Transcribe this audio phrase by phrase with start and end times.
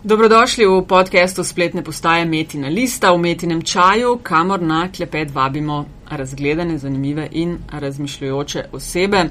[0.00, 6.78] Dobrodošli v podkastu spletne postaje Metina Lista v Metinem čaju, kamor na klepet vabimo razgledane,
[6.78, 9.28] zanimive in razmišljujoče osebe.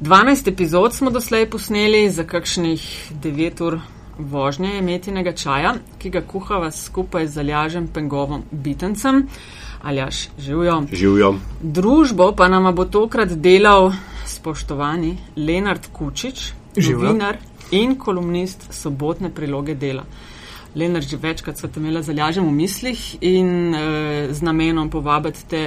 [0.00, 3.78] 12 epizod smo doslej posneli za kakšnih 9 ur
[4.18, 9.28] vožnje Metinega čaja, ki ga kuhava skupaj z Aljažem Pengovom Bitencem.
[9.82, 10.82] Aljaš, živijo.
[10.92, 11.34] Živijo.
[11.60, 13.92] Družbo pa nama bo tokrat delal
[14.26, 17.36] spoštovani Lenard Kučič, novinar
[17.70, 20.04] in kolumnist sobotne priloge dela.
[20.76, 25.62] Lenar, že večkrat so te imela zalažem v mislih in e, z namenom povabiti te,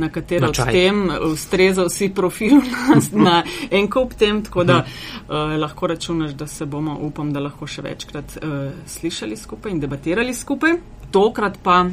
[0.00, 3.34] na katero od tem ustreza vsi profil na, na
[3.70, 7.84] en kup tem, tako da e, lahko računaš, da se bomo, upam, da lahko še
[7.84, 8.54] večkrat e,
[8.88, 10.78] slišali skupaj in debatirali skupaj.
[11.12, 11.84] Tokrat pa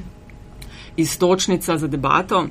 [0.97, 2.45] istočnica za debato.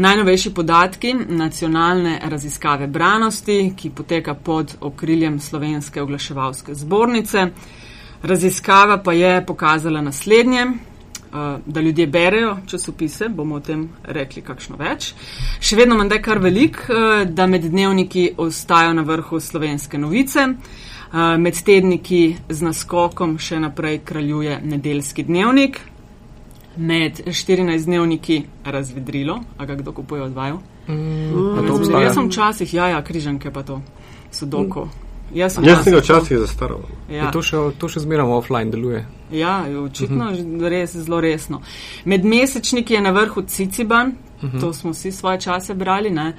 [0.00, 7.46] Najnovejši podatki nacionalne raziskave branosti, ki poteka pod okriljem Slovenske oglaševalske zbornice.
[8.22, 14.80] Raziskava pa je pokazala naslednje, uh, da ljudje berejo časopise, bomo o tem rekli kakšno
[14.80, 15.12] več.
[15.60, 21.36] Še vedno manj kar velik, uh, da med dnevniki ostajajo na vrhu slovenske novice, uh,
[21.36, 25.80] med tedniki z naskokom še naprej kraljuje nedeljski dnevnik,
[26.76, 30.58] med 14 dnevniki razvedrilo, a ga kdo kupuje od vaju.
[30.88, 33.80] Mm, jaz sem včasih, ja, ja, križanke pa to,
[34.30, 34.84] sodoko.
[34.84, 35.10] Mm.
[35.34, 36.80] Jaz sem ga včasih zastaral.
[37.10, 37.30] Ja.
[37.30, 37.42] To,
[37.78, 39.04] to še zmeraj offline deluje.
[39.32, 40.68] Ja, očitno je uh -huh.
[40.68, 41.62] res zelo resno.
[42.04, 44.56] Med mesečniki je na vrhu Ciciban, uh mhm.
[44.56, 44.60] -huh.
[44.60, 46.10] to smo vsi svoje čase brali.
[46.10, 46.34] Ne?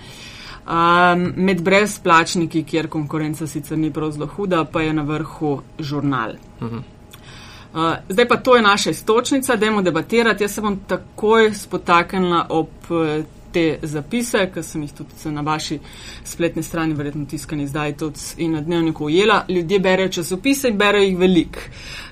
[0.68, 6.32] Um, med brezplačniki, kjer konkurenca sicer ni prav zelo huda, pa je na vrhu žurnal.
[6.62, 6.82] Uh -huh.
[7.74, 10.44] Uh, zdaj pa to je naša istočnica, dajmo debatirati.
[10.44, 15.80] Jaz se bom takoj spotaknila ob uh, te zapise, ki sem jih tudi na vaši
[16.24, 19.46] spletni strani, verjetno tiskani zdaj tudi in na dnevniku ujela.
[19.50, 21.58] Ljudje berejo časopise in berejo jih velik.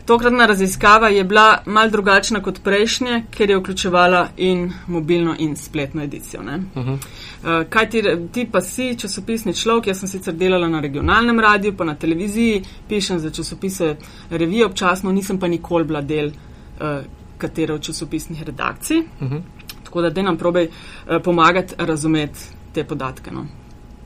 [0.10, 6.04] Tokratna raziskava je bila mal drugačna kot prejšnje, ker je vključevala in mobilno in spletno
[6.04, 6.42] edicijo.
[6.42, 6.94] Uh -huh.
[6.94, 11.78] uh, kaj ti, ti pa si časopisni človek, jaz sem sicer delala na regionalnem radiju,
[11.78, 13.96] pa na televiziji, pišem za časopise
[14.30, 17.06] revije občasno, nisem pa nikoli bila del uh,
[17.38, 19.00] katere od časopisnih redakcij.
[19.00, 19.42] Uh -huh.
[19.84, 22.40] Tako da, da nam probej eh, pomagati razumeti
[22.74, 23.32] te podatke.
[23.32, 23.48] No.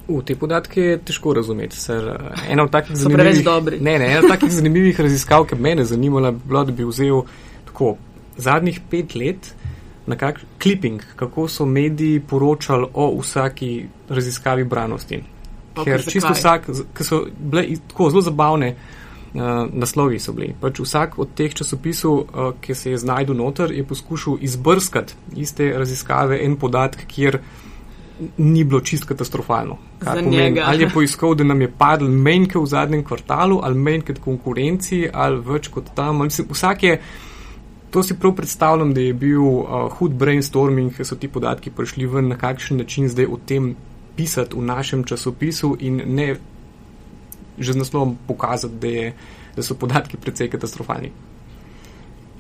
[0.07, 1.79] V te podatke je težko razumeti.
[1.79, 3.45] Ser, eh, ena od takih zanimivih,
[3.81, 7.21] ne, ne, ena takih zanimivih raziskav, ki me je zanimala, bi bilo, da bi vzel
[7.65, 7.95] tako
[8.37, 9.53] zadnjih pet let
[10.07, 15.23] na kak clipping, kako so mediji poročali o vsaki raziskavi branosti.
[15.75, 18.75] Okay, Ker čisto vsak, ki so bile tako zelo zabavne,
[19.33, 19.41] uh,
[19.71, 20.53] naslovi so bili.
[20.61, 25.71] Pač vsak od teh časopisov, uh, ki se je znašel noter, je poskušal izbrskati iste
[25.77, 27.39] raziskave in podatke, kjer
[28.38, 29.78] ni bilo čist katastrofalno.
[30.03, 35.07] Pomeni, ali je poiskal, da nam je padl menjke v zadnjem kvartalu, ali menjke konkurenci,
[35.13, 36.23] ali več kot tam.
[36.25, 36.97] Mislim, vsak je.
[37.94, 42.07] To si prav predstavljam, da je bil uh, hud brainstorming, ker so ti podatki prišli
[42.09, 43.75] ven, na kakšen način zdaj o tem
[44.17, 46.33] pisati v našem časopisu in ne
[47.57, 49.13] že z naslovom pokazati, da, je,
[49.56, 51.12] da so podatki precej katastrofalni.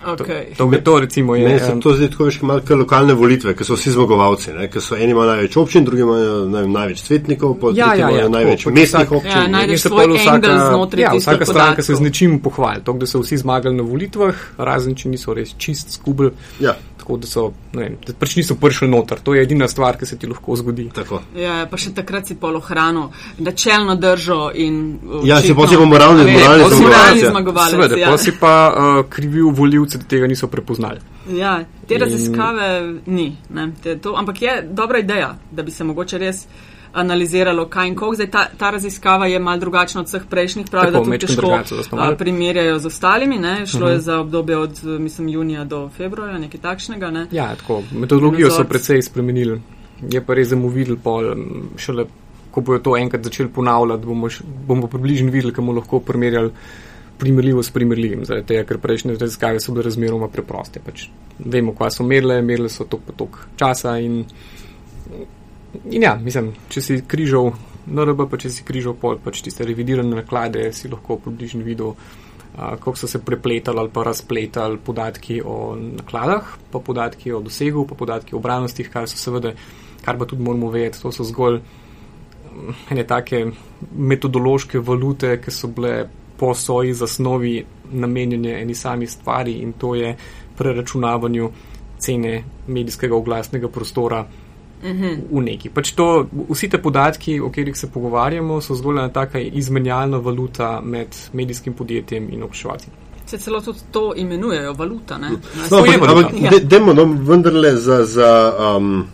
[0.05, 0.55] Okay.
[0.57, 3.63] To, to, to, recimo, je, ne, se to zdaj tako malo kot lokalne volitve, ki
[3.63, 7.71] so vsi zmagovalci, ki so eni imajo največ občin, drugi imajo naj, največ svetnikov, pa
[7.75, 9.31] ja, ja, ja, največ mestnih občin.
[9.31, 10.55] Ja, najdeš svoj vsaka,
[10.97, 14.95] ja, vsaka stranka se z nečim pohvali, to, da so vsi zmagali na volitvah, razen
[14.95, 16.33] če niso res čist skubl.
[16.59, 19.19] Ja tako da so, ne vem, pač niso prišli noter.
[19.19, 20.87] To je edina stvar, ki se ti lahko zgodi.
[21.35, 23.09] Ja, pa še takrat si polo hrano,
[23.43, 24.77] načelno držo in.
[25.03, 27.75] Očitno, ja, si pa si pa moralni, moralni, moralni zmagovalec.
[27.75, 28.11] Seveda, ja.
[28.13, 31.03] pa si pa uh, krivil voljivce, da tega niso prepoznali.
[31.35, 32.95] Ja, te raziskave in...
[33.05, 36.45] ni, ne, te, to, ampak je dobra ideja, da bi se mogoče res
[36.93, 38.15] analiziralo, kaj in kako.
[38.15, 42.15] Zdaj ta, ta raziskava je mal drugačna od vseh prejšnjih, pravi, Tako, da to težko
[42.17, 43.39] primerjajo z ostalimi.
[43.39, 43.65] Ne?
[43.65, 43.89] Šlo uh -huh.
[43.89, 44.03] je mhm.
[44.03, 47.11] za obdobje od, mislim, junija do februarja, nekaj takšnega.
[47.11, 47.27] Ne?
[47.31, 47.83] Ja, tako.
[47.91, 49.61] Metodologijo so precej spremenili.
[50.11, 51.35] Je pa res, da bomo videli pol,
[51.77, 52.05] šele,
[52.51, 54.27] ko bojo to enkrat začeli ponavljati, bomo,
[54.67, 56.51] bomo približno videli, kam lahko primerjali
[57.17, 60.81] primerljivo s primerljivim, zaradi tega, ker prejšnje raziskave so bile razmeroma preproste.
[60.83, 61.07] Pač
[61.39, 64.23] vemo, kva so merile, merile so tok pa tok časa in
[65.73, 67.51] In ja, mislim, če si križal
[67.89, 71.95] NRB, pa če si križal pol, pač tiste revidirane naklade, si lahko približno videl,
[72.53, 77.97] kako so se prepletali ali pa razpletali podatki o nakladah, pa podatki o dosegu, pa
[77.97, 79.55] podatki o obranostih, kar so seveda,
[80.05, 81.59] kar pa tudi moramo vedeti, to so zgolj
[82.93, 83.47] ene take
[83.97, 86.05] metodološke valute, ki so bile
[86.37, 87.55] po svoji zasnovi
[87.93, 90.13] namenjene eni sami stvari in to je
[90.57, 91.49] preračunavanju
[91.97, 94.25] cene medijskega oglasnega prostora
[94.83, 95.69] v neki.
[95.69, 100.81] Pač to, vsi te podatki, o katerih se pogovarjamo, so zgolj ena taka izmenjalna valuta
[100.83, 102.91] med medijskim podjetjem in oglaševalci.
[103.25, 105.17] Se celo tudi to imenujejo valuta.
[105.17, 105.29] Ne?
[105.71, 106.51] No, ampak, ja.
[106.59, 108.31] demo no, vendarle za, za
[108.77, 109.05] um,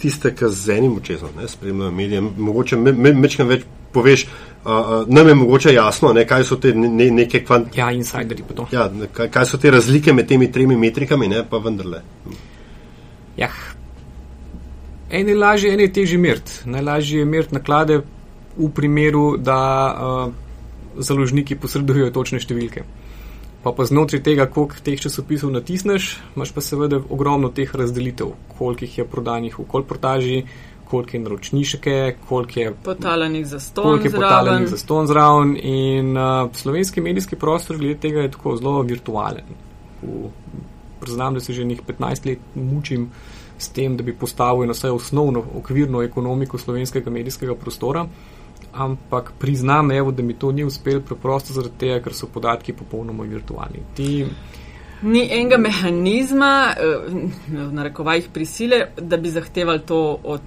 [0.00, 5.08] tiste, ki z enim očesom spremljajo medije, mogoče me, me, mečkam več poveš, uh, uh,
[5.08, 7.76] nam je mogoče jasno, ne, kaj so te ne, neke kvant...
[7.76, 8.68] Ja, insideri pa to.
[8.72, 12.02] Ja, kaj, kaj so te razlike med temi tremi metrikami, ne, pa vendarle.
[13.36, 13.52] Ja.
[15.10, 16.62] En je lažje, en je težje mirt.
[16.64, 18.02] Najlažje je mirt naklade
[18.58, 19.58] v primeru, da
[19.88, 20.32] uh,
[20.98, 22.84] založniki posredujejo točne številke.
[23.62, 28.84] Pa pa znotraj tega, koliko teh časopisov natisneš, imaš pa seveda ogromno teh razdelitev, koliko
[28.84, 30.42] jih je prodanih v kolportaži,
[30.88, 31.96] koliko je naročniške,
[32.28, 33.84] koliko je potalenih za ston.
[33.84, 38.56] Koliko je potalenih za ston zraven in uh, slovenski medijski prostor glede tega je tako
[38.56, 39.56] zelo virtualen.
[41.00, 43.10] Priznam, da se že nekaj 15 let mučim
[43.58, 48.06] s tem, da bi postavil na vse osnovno okvirno ekonomiko slovenskega medijskega prostora,
[48.72, 53.24] ampak priznam, evo, da mi to ni uspelo preprosto zaradi tega, ker so podatki popolnoma
[53.24, 53.84] virtualni.
[53.96, 54.26] Ti,
[55.02, 57.12] Ni enega mehanizma, eh,
[57.70, 60.42] na rekovajih prisile, da bi zahtevali to od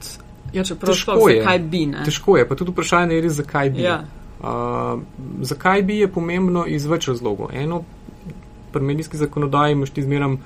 [0.54, 1.86] Ja, čeprav težko je, zakaj bi.
[1.86, 2.04] Ne?
[2.06, 3.86] Težko je, pa tudi vprašanje je res, zakaj bi.
[3.86, 4.02] Ja.
[4.42, 5.00] Uh,
[5.48, 7.54] zakaj bi je pomembno iz več razlogov.
[7.56, 7.84] Eno,
[8.74, 10.40] pri medijski zakonodaji imaš ti zmeram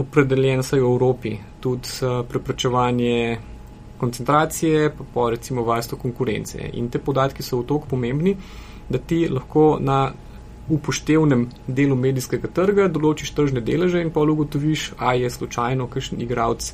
[0.00, 3.38] opredeljen vse v Evropi, tudi uh, preprečevanje
[4.00, 6.58] koncentracije, pa po recimo varstvo konkurence.
[6.72, 8.36] In te podatki so v toliko pomembni,
[8.88, 10.12] da ti lahko na
[10.70, 16.72] upoštevnem delu medijskega trga določiš tržne deleže in pa ugotoviš, a je slučajno kakšen igralec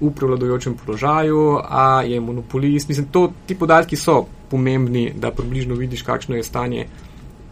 [0.00, 2.88] v prevladojočem položaju, a je monopolist.
[2.88, 6.86] Mislim, to, ti podatki so pomembni, da približno vidiš, kakšno je stanje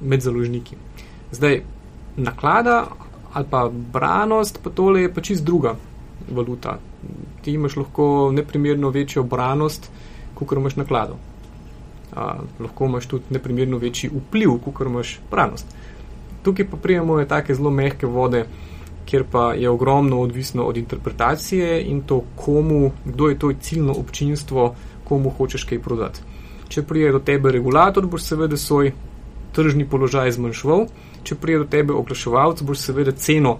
[0.00, 0.76] med založniki.
[1.32, 1.60] Zdaj,
[2.16, 2.86] naklada
[3.32, 5.76] ali pa branost, pa tole je pa čist druga
[6.30, 6.78] valuta.
[7.42, 9.90] Ti imaš lahko neprimerno večjo branost,
[10.34, 11.16] kot imaš naklado.
[12.16, 15.66] A, lahko imaš tudi neprimerno večji vpliv, kot imaš branost.
[16.42, 18.44] Tukaj pa prijemo take zelo mehke vode,
[19.06, 24.74] kjer pa je ogromno odvisno od interpretacije in to, komu, kdo je to ciljno občinstvo,
[25.04, 26.20] komu hočeš kaj prodati.
[26.68, 28.92] Če prije do tebe regulator, boš seveda svoj
[29.56, 30.86] tržni položaj zmanjšval,
[31.24, 33.58] če prije do tebe oglaševalec, boš seveda ceno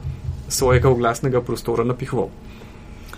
[0.48, 2.30] svojega oglasnega prostora napihoval.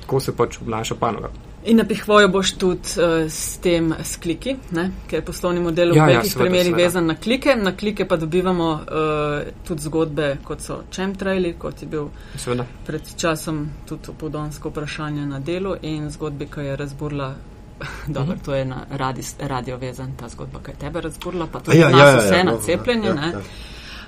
[0.01, 1.31] Tako se pač obnaša panoga.
[1.65, 4.87] In napihvojo boš tudi uh, s tem s kliki, ne?
[5.11, 7.53] ker poslovni model v ja, nekih ja, primerih vezan na klike.
[7.57, 12.65] Na klike pa dobivamo uh, tudi zgodbe, kot so chemtraili, kot je bil seveda.
[12.87, 17.35] pred časom tudi podonsko vprašanje na delu in zgodbi, ki je razburla.
[18.17, 21.79] Dobro, to je na radi, radio vezan ta zgodba, ki je tebe razburla, pa tudi
[21.79, 23.09] ja, nas ja, ja, vse ja, na cepljenje.
[23.09, 23.43] Ja, ja.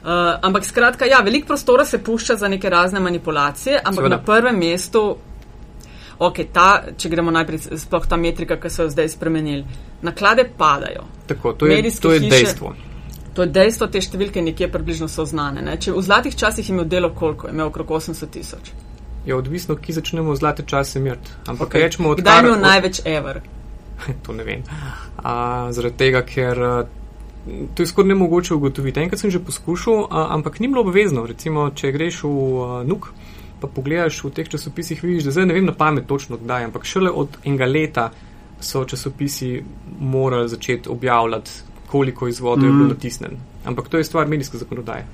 [0.02, 0.08] Uh,
[0.42, 4.16] ampak skratka, ja, veliko prostora se pušča za neke razne manipulacije, ampak seveda.
[4.16, 5.16] na prvem mestu
[6.18, 6.68] ok, ta,
[6.98, 9.64] če gremo najprej, sploh ta metrika, ki so jo zdaj spremenili,
[10.06, 11.06] naklade padajo.
[11.30, 12.74] Tako, to je, to je hiše, dejstvo.
[13.34, 15.64] To je dejstvo, te številke nekje približno so znane.
[15.64, 15.78] Ne?
[15.80, 18.72] Če v zlatih časih imel delo koliko, imel okrog 800 tisoč.
[19.26, 21.30] Je odvisno, ki začnemo zlate čase imeti.
[21.46, 21.86] Ampak okay.
[21.86, 22.64] rečemo, odkar, kdaj je imel od...
[22.66, 23.40] največ ever?
[24.26, 24.66] to ne vem.
[25.22, 25.34] A,
[25.74, 26.66] zaradi tega, ker.
[27.46, 29.00] To je skoraj nemogoče ugotoviti.
[29.00, 31.26] Enkrat sem že poskušal, a, ampak ni bilo obvezno.
[31.26, 33.08] Recimo, če greš v a, NUK,
[33.60, 36.86] pa pogledaš v teh časopisih, vidiš, da zdaj ne vem na pamet točno kdaj, ampak
[36.86, 38.10] šele od enega leta
[38.62, 39.62] so časopisi
[40.00, 41.50] morali začeti objavljati,
[41.86, 42.70] koliko izvodov mm.
[42.70, 43.36] je bilo natisnen.
[43.64, 45.06] Ampak to je stvar medijske zakonodaje.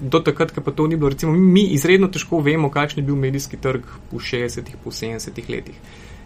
[0.00, 3.18] Do takrat, ko pa to ni bilo, recimo, mi izredno težko vemo, kakšen je bil
[3.18, 5.76] medijski trg v 60-ih, po 70-ih letih.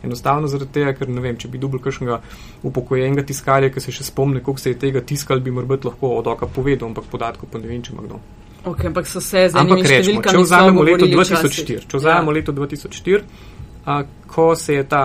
[0.04, 2.20] Enostavno zaradi tega, ker ne vem, če bi dobil kakšnega
[2.68, 6.30] upokojenega tiskalja, ki se še spomni, koliko se je tega tiskal, bi morda lahko od
[6.34, 8.20] oka povedal, ampak podatkov pa ne vem, če ima kdo.
[8.64, 10.32] Okay, ampak so se z enimi številkami.
[10.32, 12.37] Če vzamemo leto 2004, če vzamemo ja.
[12.38, 13.25] leto 2004,
[13.84, 13.99] a,
[14.30, 15.02] ko se je ta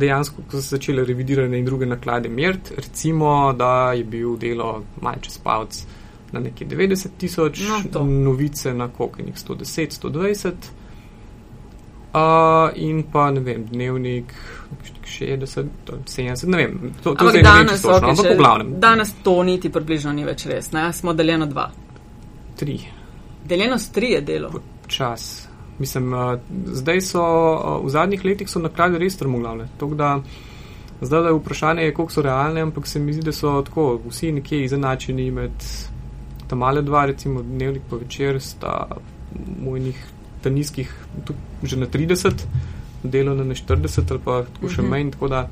[0.00, 4.84] dejansko, ko so se začele revidirane in druge naklade mert, recimo, da je bil delo
[5.02, 5.82] malce spavc
[6.32, 7.60] na neki 90 tisoč,
[7.90, 10.70] no, novice na kokenih 110, 120.
[12.10, 14.32] Uh, in pa ne vem, dnevnik
[15.04, 15.66] 60,
[16.06, 18.72] 70, ne vem, to, to je danes, točno, okay, ampak v glavnem.
[18.80, 20.88] Danes to niti približno ni več res, ne?
[20.92, 21.68] smo deljeno dva.
[22.58, 22.80] Tri.
[23.46, 24.50] Deljeno s tri je delo.
[24.86, 25.46] Čas.
[25.78, 26.34] Mislim, uh,
[26.66, 29.70] zdaj so uh, v zadnjih letih so naklade res strmoglavne.
[31.00, 34.64] Zdaj je vprašanje, koliko so realne, ampak se mi zdi, da so tako vsi nekje
[34.64, 35.62] izenačeni med
[36.50, 38.88] tam male dva, recimo dnevnik pa večer, sta
[39.62, 40.06] mojnih
[40.42, 40.92] ta nizkih,
[41.62, 42.44] že na 30,
[43.02, 44.86] delovno na 40 ali pa tako še uh mhm.
[44.86, 44.90] -huh.
[44.90, 45.10] manj.
[45.10, 45.48] Tako da,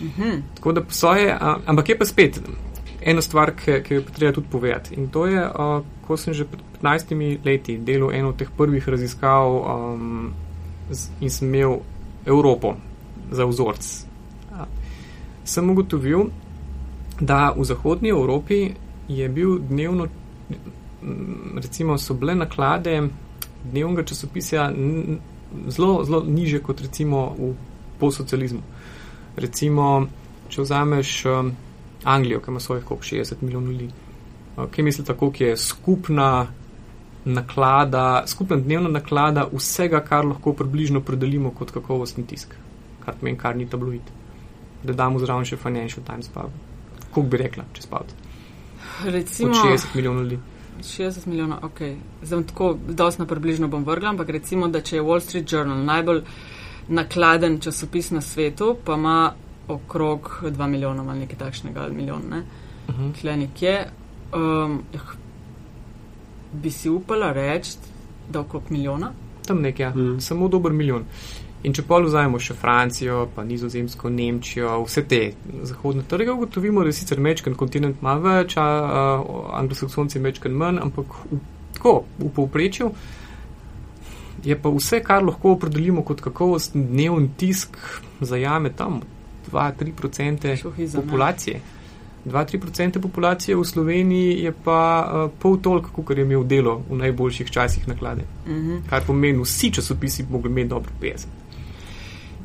[0.00, 0.22] uh mhm.
[0.22, 0.42] -huh.
[0.54, 2.40] tako da posoje, a, ampak je pa spet
[3.02, 4.94] ena stvar, ki, ki jo treba tudi povedati.
[4.94, 8.88] In to je, a, ko sem že pred 15 leti delal eno od teh prvih
[8.88, 10.32] raziskav um,
[11.20, 11.78] in sem imel
[12.26, 12.76] Evropo
[13.30, 14.04] za vzorc.
[14.52, 14.66] A,
[15.44, 16.30] sem ugotovil,
[17.20, 18.74] da v zahodnji Evropi
[19.08, 20.06] je bil dnevno
[21.56, 23.08] recimo so bile naklade
[23.64, 24.70] dnevnega časopisa
[25.68, 27.54] zelo, zelo niže kot recimo v
[28.00, 28.62] posocializmu.
[29.36, 30.06] Recimo,
[30.48, 31.52] če vzameš um,
[32.04, 33.90] Anglijo, ki ima svojih koliko 60 milijonov ljudi,
[34.56, 36.46] uh, kaj mislite, koliko je skupna
[37.24, 42.54] naklada, skupna dnevna naklada vsega, kar lahko približno predelimo kot kakovostni tisk,
[43.04, 44.16] kar pomeni, kar ni tabloid.
[44.84, 46.46] Da damo zraven še Financial Times, pa
[47.10, 48.16] koliko bi rekla, če spavate.
[49.04, 50.38] Recimo, 60 milijonov ljudi.
[50.84, 51.80] 60 milijonov, ok.
[52.22, 55.84] Zdaj tako, dosti na približno bom vrgla, ampak recimo, da če je Wall Street Journal
[55.84, 56.22] najbolj
[56.88, 59.32] nakladen časopis na svetu, pa ima
[59.68, 62.42] okrog 2 milijona ali nekaj takšnega, ali milijon, ne?
[62.88, 63.20] Uh -huh.
[63.20, 63.90] Klenik je.
[64.34, 64.82] Um,
[66.52, 67.72] bi si upala reči,
[68.30, 69.12] da okrog milijona?
[69.46, 69.94] Tam nekaj, ja.
[69.94, 70.20] mm.
[70.20, 71.04] samo dober milijon.
[71.62, 75.20] In če pol vzajemo še Francijo, pa Nizozemsko, Nemčijo, vse te
[75.68, 79.02] zahodne trge, ugotovimo, da je sicer mečken kontinent malo več, a, a
[79.60, 81.40] anglosaksonci mečken manj, ampak v,
[81.76, 82.92] tako v povprečju
[84.44, 87.76] je pa vse, kar lahko opredelimo kot kakovostni dnevni tisk,
[88.20, 89.02] zajame tam
[89.50, 90.56] 2-3%
[90.96, 91.60] populacije.
[91.60, 91.76] Ne.
[92.24, 97.50] 2-3% populacije v Sloveniji je pa uh, pol toliko, kot je imel delo v najboljših
[97.50, 98.24] časih naklade.
[98.46, 98.70] Uh mhm.
[98.70, 98.80] -huh.
[98.90, 101.26] Kar pomeni, vsi časopisi bi mogli imeti dobro 50.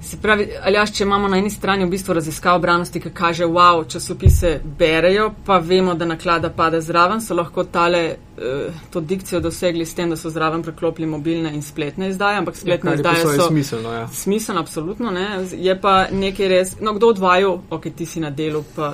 [0.02, 3.46] Se pravi, ali jaš, če imamo na eni strani v bistvu raziskav obranosti, ki kaže,
[3.50, 8.02] wow, časopise berejo, pa vemo, da naklada pade zraven, so lahko tale,
[8.38, 12.60] uh, to dikcijo dosegli s tem, da so zraven preklopili mobilne in spletne izdaje, ampak
[12.60, 13.94] spletne ja, izdaje so smiselno.
[13.94, 14.08] Ja.
[14.08, 15.12] Smiselno, absolutno.
[15.12, 15.26] Ne?
[15.58, 18.94] Je pa nekaj res, no kdo odvajal, ok, ti si na delu, pa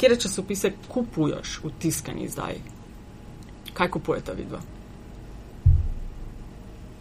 [0.00, 2.60] kje časopise kupuješ v tiskani izdaji?
[3.72, 4.60] Kaj kupujete vidva?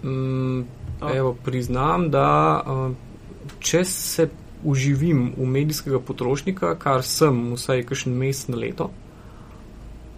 [0.04, 0.64] Mm,
[1.14, 3.09] evo, priznam, da uh,
[3.60, 4.30] če se
[4.64, 8.90] uživim v medijskega potrošnika, kar sem vsaj kakšen mesec na leto,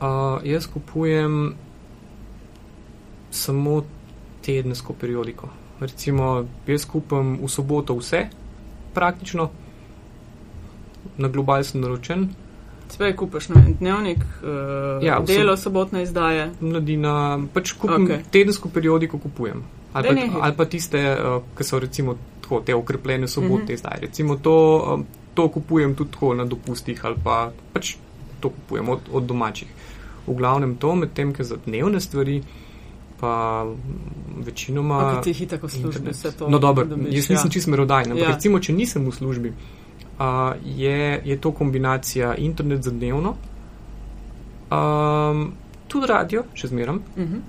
[0.01, 1.53] uh, jaz kupujem
[3.31, 3.81] samo
[4.41, 5.49] tedensko periodiko.
[5.81, 8.27] Recimo, jaz kupam v soboto vse,
[8.93, 9.49] praktično,
[11.17, 12.29] na global sem naročen,
[12.91, 16.49] Spet kupiš na dnevnik, uh, ja, delo sobotne izdaje.
[16.59, 18.25] Mladina, pač kupim okay.
[18.31, 19.63] tedensko periodiko kupujem.
[19.93, 22.17] Ali pa, ali pa tiste, uh, ki so recimo
[22.51, 23.67] tako, te okrepljene sobotne uh mhm.
[23.67, 23.73] -huh.
[23.73, 23.99] izdaje.
[24.01, 27.95] Recimo to, um, to kupujem tudi tako na dopustih ali pa pač
[28.39, 29.67] to kupujem od, od domačih.
[30.27, 32.43] V glavnem to, medtem, ker za dnevne stvari
[33.19, 33.65] pa
[34.45, 34.99] večinoma.
[34.99, 36.49] Kako ti hitro službe se to?
[36.49, 37.49] No dobro, jaz nisem ja.
[37.49, 38.33] čist merodajn, ampak ja.
[38.33, 39.53] recimo, če nisem v službi
[40.21, 43.35] uh, je, je to kombinacija internet za dnevno,
[44.71, 45.51] um,
[45.87, 47.33] tudi radio, še zmeram, uh mhm.
[47.33, 47.41] -huh.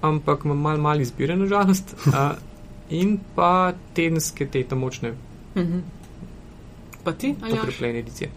[0.00, 2.14] ampak imam malo mal izbire, nažalost, uh,
[2.90, 5.14] in pa tedenske te tam močne.
[5.54, 5.72] Uh mhm.
[5.72, 5.80] -huh.
[7.04, 8.30] Pa ti, ali pa preplejne edicije?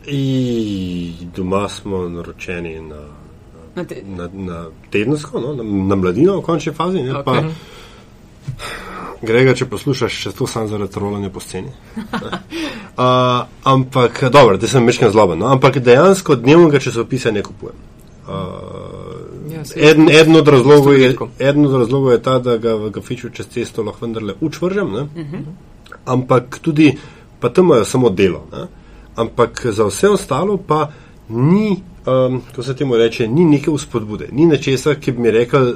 [1.35, 3.01] Doma smo naročeni na,
[3.75, 7.01] na, te na, na tedensko, no, na, na mladino v končni fazi.
[7.03, 7.23] Ne, okay.
[7.23, 7.43] pa,
[9.21, 11.69] Grega, če poslušaš, še to sam zaradi trolanja po sceni.
[11.99, 15.51] uh, ampak, dobro, da sem meškan zloben, no?
[15.53, 17.77] ampak dejansko dnevnega časopisa ne kupujem.
[18.25, 19.10] Uh,
[19.75, 20.47] eden, eden, od
[20.99, 24.93] je, eden od razlogov je ta, da ga v gafiču čez cesto lahko vendarle učvržem,
[24.93, 25.35] uh mhm.
[25.35, 25.43] -huh.
[26.05, 26.97] ampak tudi,
[27.39, 28.47] pa tam imajo samo delo.
[28.51, 28.67] Ne?
[29.15, 30.91] Ampak za vse ostalo pa
[31.29, 35.73] ni, um, ko se temu reče, ni neke vzpodbude, ni nečesa, ki bi mi rekel,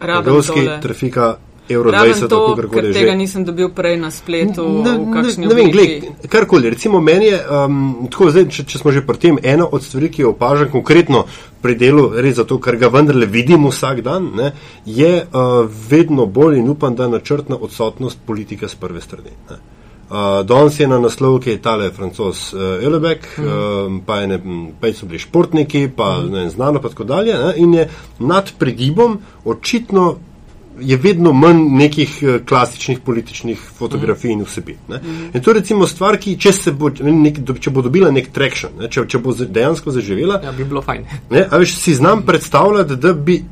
[0.00, 1.36] Evropski trafika
[1.68, 3.00] Euro 20, to, kako koli že.
[3.00, 4.66] Tega nisem dobil prej na spletu.
[4.84, 6.70] Ne, ne, ne vem, gled, karkoli.
[6.70, 10.10] Recimo meni je, um, tako zdaj, če, če smo že pri tem, ena od stvari,
[10.12, 11.24] ki jo opažam konkretno
[11.62, 14.52] pri delu, res zato, ker ga vendarle vidim vsak dan, ne,
[14.86, 19.34] je uh, vedno bolj in upam, da načrtna odsotnost politike z prve strani.
[19.50, 19.58] Ne.
[20.06, 23.42] Uh, danes je na naslov, ki je tale francos uh, Elebek, mm.
[23.42, 24.38] uh, pa, ne,
[24.78, 26.30] pa so bili športniki, pa mm.
[26.30, 27.34] ne, znano, pa tako dalje.
[27.34, 27.88] Ne, in je
[28.22, 30.14] nad pregibom očitno
[30.80, 34.76] je vedno manj nekih eh, klasičnih političnih fotografij in vsebin.
[34.88, 35.30] Mm.
[35.34, 38.90] In to je recimo stvar, ki če, bo, nek, če bo dobila nek traction, ne,
[38.92, 40.40] če, če bo dejansko zaživela.
[40.44, 41.06] Ja, bi bilo fajn.
[41.30, 43.42] Ne, veš, si znam predstavljati, da bi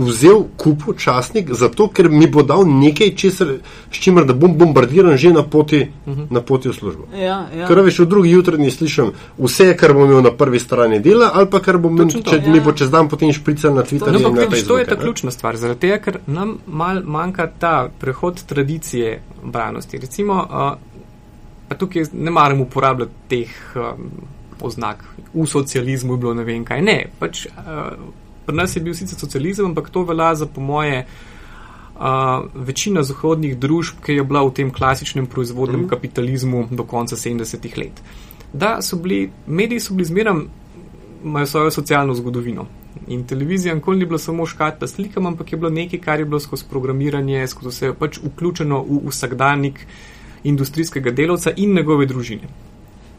[0.00, 3.52] vzel kupu časnik, zato ker mi bo dal nekaj, česar,
[3.92, 6.14] s čimer da bom bombardiran že na poti, uh.
[6.16, 6.26] -huh.
[6.30, 7.04] na poti v službo.
[7.14, 7.66] Ja, ja.
[7.66, 11.50] Ker veš, v drugi jutri slišim vse, kar bom imel na prvi strani dela, ali
[11.50, 12.52] pa kar bom imel, če ja.
[12.52, 14.20] mi bo čez dan potem šprical na Twitterju.
[14.20, 18.44] No, to, to je ta ključna stvar, zaradi tega, ker nam mal manjka ta prehod
[18.44, 19.98] tradicije branosti.
[19.98, 20.78] Recimo, uh,
[21.68, 24.10] pa tukaj ne maram uporabljati teh um,
[24.60, 25.04] oznak.
[25.34, 26.82] V socializmu je bilo ne vem kaj.
[26.82, 27.46] Ne, pač.
[27.46, 27.92] Uh,
[28.46, 31.04] Pri nas je bil sicer socializem, ampak to velja za, po moje,
[32.00, 35.88] uh, večina zahodnih družb, ki je bila v tem klasičnem proizvodnem mm.
[35.88, 38.02] kapitalizmu do konca 70-ih let.
[38.52, 40.44] Da so bili, mediji so bili zmeraj,
[41.24, 42.66] imajo svojo socialno zgodovino.
[43.08, 46.40] In televizija nikoli ni bila samo škatla slikam, ampak je bilo nekaj, kar je bilo
[46.40, 49.86] skozi programiranje, skozi vse pač vključeno v vsakdanjik
[50.44, 52.48] industrijskega delavca in njegove družine.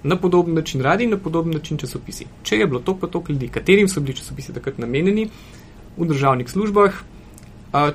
[0.03, 2.25] Na podoben način radi in na podoben način časopisi.
[2.43, 5.29] Če je bilo to pa toliko ljudi, katerim so bili časopisi takrat namenjeni
[5.97, 6.93] v državnih službah,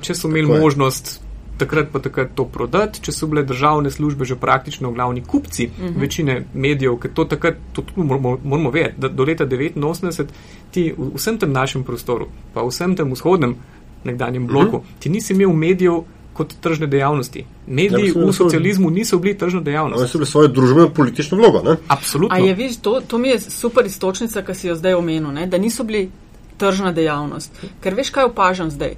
[0.01, 1.19] če so imeli možnost
[1.57, 5.79] takrat pa takrat to prodati, če so bile državne službe že praktično glavni kupci uh
[5.79, 5.93] mhm.
[5.93, 6.01] -huh.
[6.01, 10.25] večine medijev, ker to takrat to moramo, moramo vedeti, da do leta 1989
[10.71, 13.55] ti v vsem tem našem prostoru, pa v vsem tem vzhodnem
[14.03, 14.51] nekdanjem mhm.
[14.51, 14.99] bloku, uh -huh.
[14.99, 16.01] ti nisi imel medijev
[16.37, 17.45] kot tržne dejavnosti.
[17.67, 20.01] Mediji ja, v socializmu niso bili tržna dejavnost.
[20.01, 21.61] Oni so bili svojo družbeno politično vlogo.
[21.65, 21.77] Ne?
[21.87, 22.35] Absolutno.
[22.35, 25.47] A je, viš, to, to mi je super istočnica, ki si jo zdaj omenil, ne?
[25.47, 26.09] da niso bili
[26.57, 27.63] tržna dejavnost.
[27.81, 28.95] Ker veš, kaj opažam zdaj.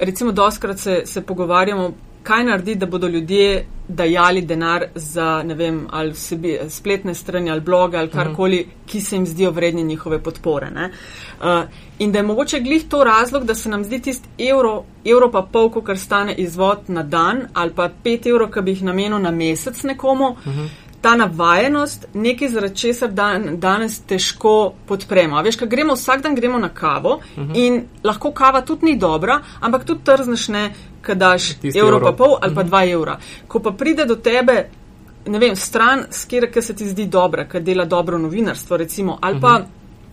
[0.00, 6.14] Recimo, doskrat se, se pogovarjamo, kaj naredi, da bodo ljudje dajali denar za vem, ali
[6.14, 10.70] sebi, spletne strani ali bloge ali karkoli, ki se jim zdijo vredni njihove podpore.
[10.70, 11.46] Uh,
[11.98, 15.42] in da je mogoče glih to razlog, da se nam zdi tisti evro, evro pa
[15.52, 19.30] pol, kar stane izvod na dan ali pa pet evrov, ki bi jih namenil na
[19.30, 20.28] mesec nekomu.
[20.30, 20.68] Uh -huh
[21.00, 25.40] ta navajenost, nekaj zaradi česar dan, danes težko podpremo.
[25.42, 27.22] Veš, kaj gremo vsak dan, gremo na kavo uh.
[27.36, 27.50] -huh.
[27.54, 32.12] in lahko kava tudi ni dobra, ampak tudi trzneš ne, kad daš evro, evro pa
[32.12, 32.68] pol ali pa mhm.
[32.68, 33.18] dva evra.
[33.48, 34.68] Ko pa pride do tebe,
[35.26, 39.36] ne vem, stran, s kjer se ti zdi dobra, kad dela dobro novinarstvo, recimo, ali
[39.36, 39.62] uh -huh.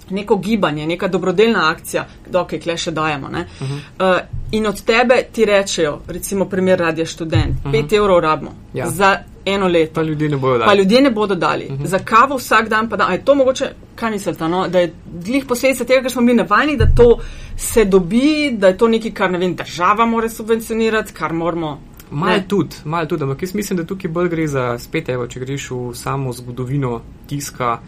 [0.09, 3.27] Mhm neko gibanje, neka dobrodelna akcija, dokaj kle še dajemo.
[3.27, 3.73] Uh -huh.
[3.73, 4.19] uh,
[4.51, 7.97] in od tebe ti rečejo, recimo, primer radio študent, 5 uh -huh.
[7.97, 8.89] evrov rabimo ja.
[8.89, 9.93] za eno leto.
[9.93, 10.67] Pa ljudje ne bodo dali.
[10.67, 11.67] Pa ljudje ne bodo dali.
[11.69, 11.85] Uh -huh.
[11.85, 13.07] Za kavo vsak dan pa da.
[13.07, 14.67] A je to mogoče, kaj mislite, no?
[14.67, 17.19] da je glih posledica tega, ker smo bili navajeni, da to
[17.57, 21.79] se dobi, da je to nekaj, kar ne vem, država mora subvencionirati, kar moramo.
[22.11, 25.39] Malo tudi, malo tudi, ampak jaz mislim, da tukaj bolj gre za spet, evo, če
[25.39, 27.79] greš v samo zgodovino tiska.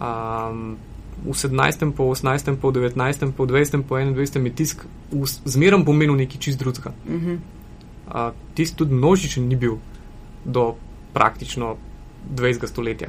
[0.00, 0.76] Um,
[1.26, 4.46] v 17., po 18., po 19., po 20., po 21.
[4.46, 4.86] je tisk
[5.44, 6.94] zmeraj pomenil nekaj čist drugega.
[7.08, 7.38] Uh -huh.
[8.08, 9.76] uh, tisk tudi množičen ni bil
[10.44, 10.74] do
[11.12, 11.76] praktično
[12.30, 12.66] 20.
[12.66, 13.08] stoletja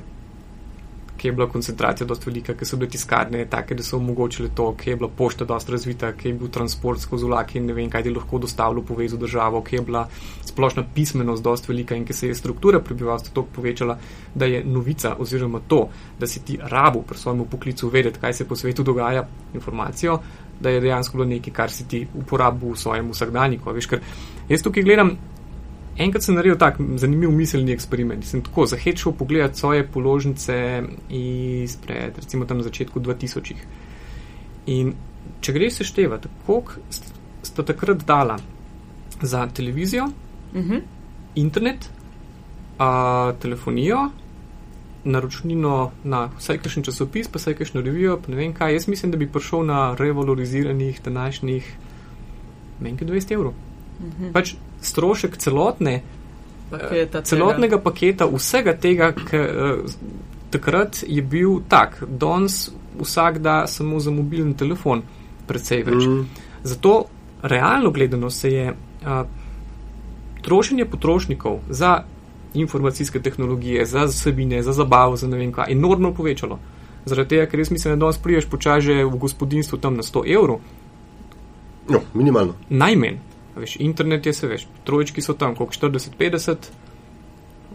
[1.18, 4.72] kje je bila koncentracija dosti velika, kje so bile tiskarne take, da so omogočile to,
[4.76, 7.90] kje je bila pošta dosti razvita, kje je bil transport skozi vlake in ne vem,
[7.90, 10.08] kaj ti lahko dostavilo povezu državo, kje je bila
[10.46, 13.98] splošna pismenost dosti velika in kje se je struktura prebivalstva tako povečala,
[14.36, 18.48] da je novica oziroma to, da si ti rabu pri svojem poklicu vedeti, kaj se
[18.48, 20.20] po svetu dogaja, informacijo,
[20.60, 23.74] da je dejansko bilo nekaj, kar si ti uporabil v svojem vsakdanjiku.
[23.74, 24.02] Veš, ker
[24.50, 25.18] jaz tukaj gledam
[25.98, 28.26] Enkrat sem naredil tak zanimiv miselni eksperiment.
[28.26, 33.56] Sem tako zahečal pogledati svoje položnice izpred, recimo tam na začetku 2000.
[34.68, 34.94] In
[35.42, 36.78] če greš seštevati, koliko
[37.42, 38.38] sta takrat dala
[39.22, 40.72] za televizijo, uh mhm.
[40.72, 40.82] -huh.
[41.36, 41.90] internet,
[42.80, 44.10] a, telefonijo,
[45.04, 49.12] naročnino na vsaj kakšen časopis, pa vsaj kakšno revijo, pa ne vem kaj, jaz mislim,
[49.12, 51.76] da bi prišel na revaloriziranih današnjih
[52.80, 53.54] menjke 200 evrov.
[54.00, 54.24] Mhm.
[54.24, 54.32] -huh.
[54.34, 56.02] Pač strošek celotne,
[56.70, 57.84] paketa celotnega tega.
[57.84, 59.92] paketa, vsega tega, ki uh,
[60.50, 62.04] takrat je bil tak.
[62.08, 65.02] Danes vsak da samo za mobilni telefon,
[65.48, 66.08] precej več.
[66.08, 66.26] Mm.
[66.64, 67.06] Zato,
[67.42, 69.26] realno gledano, se je uh,
[70.42, 72.04] trošenje potrošnikov za
[72.54, 76.60] informacijske tehnologije, za vsebine, za zabavo, za ne vem kaj, enormno povečalo.
[77.06, 80.60] Zaradi tega, ker res mislim, da danes priješ počaže v gospodinstvu tam na 100 evrov.
[81.90, 82.54] No, minimalno.
[82.70, 83.20] Najmenj.
[83.58, 86.70] Veš, internet je se veš, trojčki so tam, koliko 40-50,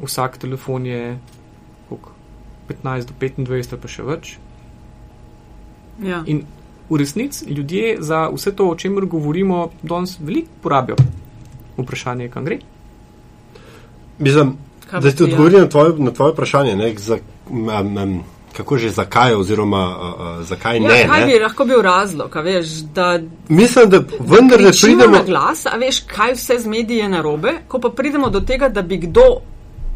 [0.03, 1.19] vsak telefon je
[1.89, 2.11] koliko
[2.69, 4.35] 15 do 25, pa še več.
[6.03, 6.23] Ja.
[6.27, 6.45] In
[6.91, 10.97] v resnici ljudje za vse to, o čemer govorimo, danes veliko porabijo.
[11.77, 12.59] Vprašanje je, kam gre.
[14.19, 14.57] Mislim,
[14.93, 15.65] da odgovorili ja.
[15.65, 16.77] na tvoje, na tvoje vprašanje.
[16.77, 17.19] Ne, za,
[17.51, 18.21] um, um,
[18.57, 21.07] kako že zakaj, oziroma uh, uh, zakaj ja, ne.
[21.09, 21.27] Kaj ne?
[21.27, 22.37] bi lahko bil razlog?
[22.45, 27.09] Veš, da, Mislim, da vendar ne pridemo na glas, a veš, kaj vse z medije
[27.09, 29.23] narobe, ko pa pridemo do tega, da bi kdo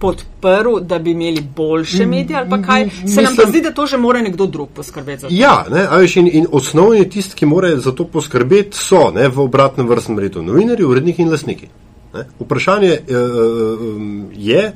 [0.01, 3.71] podprl, da bi imeli boljše medije ali pa kaj, se Mislim, nam pa zdi, da
[3.71, 5.35] to že mora nekdo drug poskrbeti za to.
[5.35, 9.41] Ja, ne, veš, in, in osnovni tisti, ki morajo za to poskrbeti, so ne, v
[9.41, 11.69] obratnem vrstnem redu novinari, uredniki in lasniki.
[12.15, 12.27] Ne.
[12.41, 13.87] Vprašanje uh,
[14.33, 14.73] je,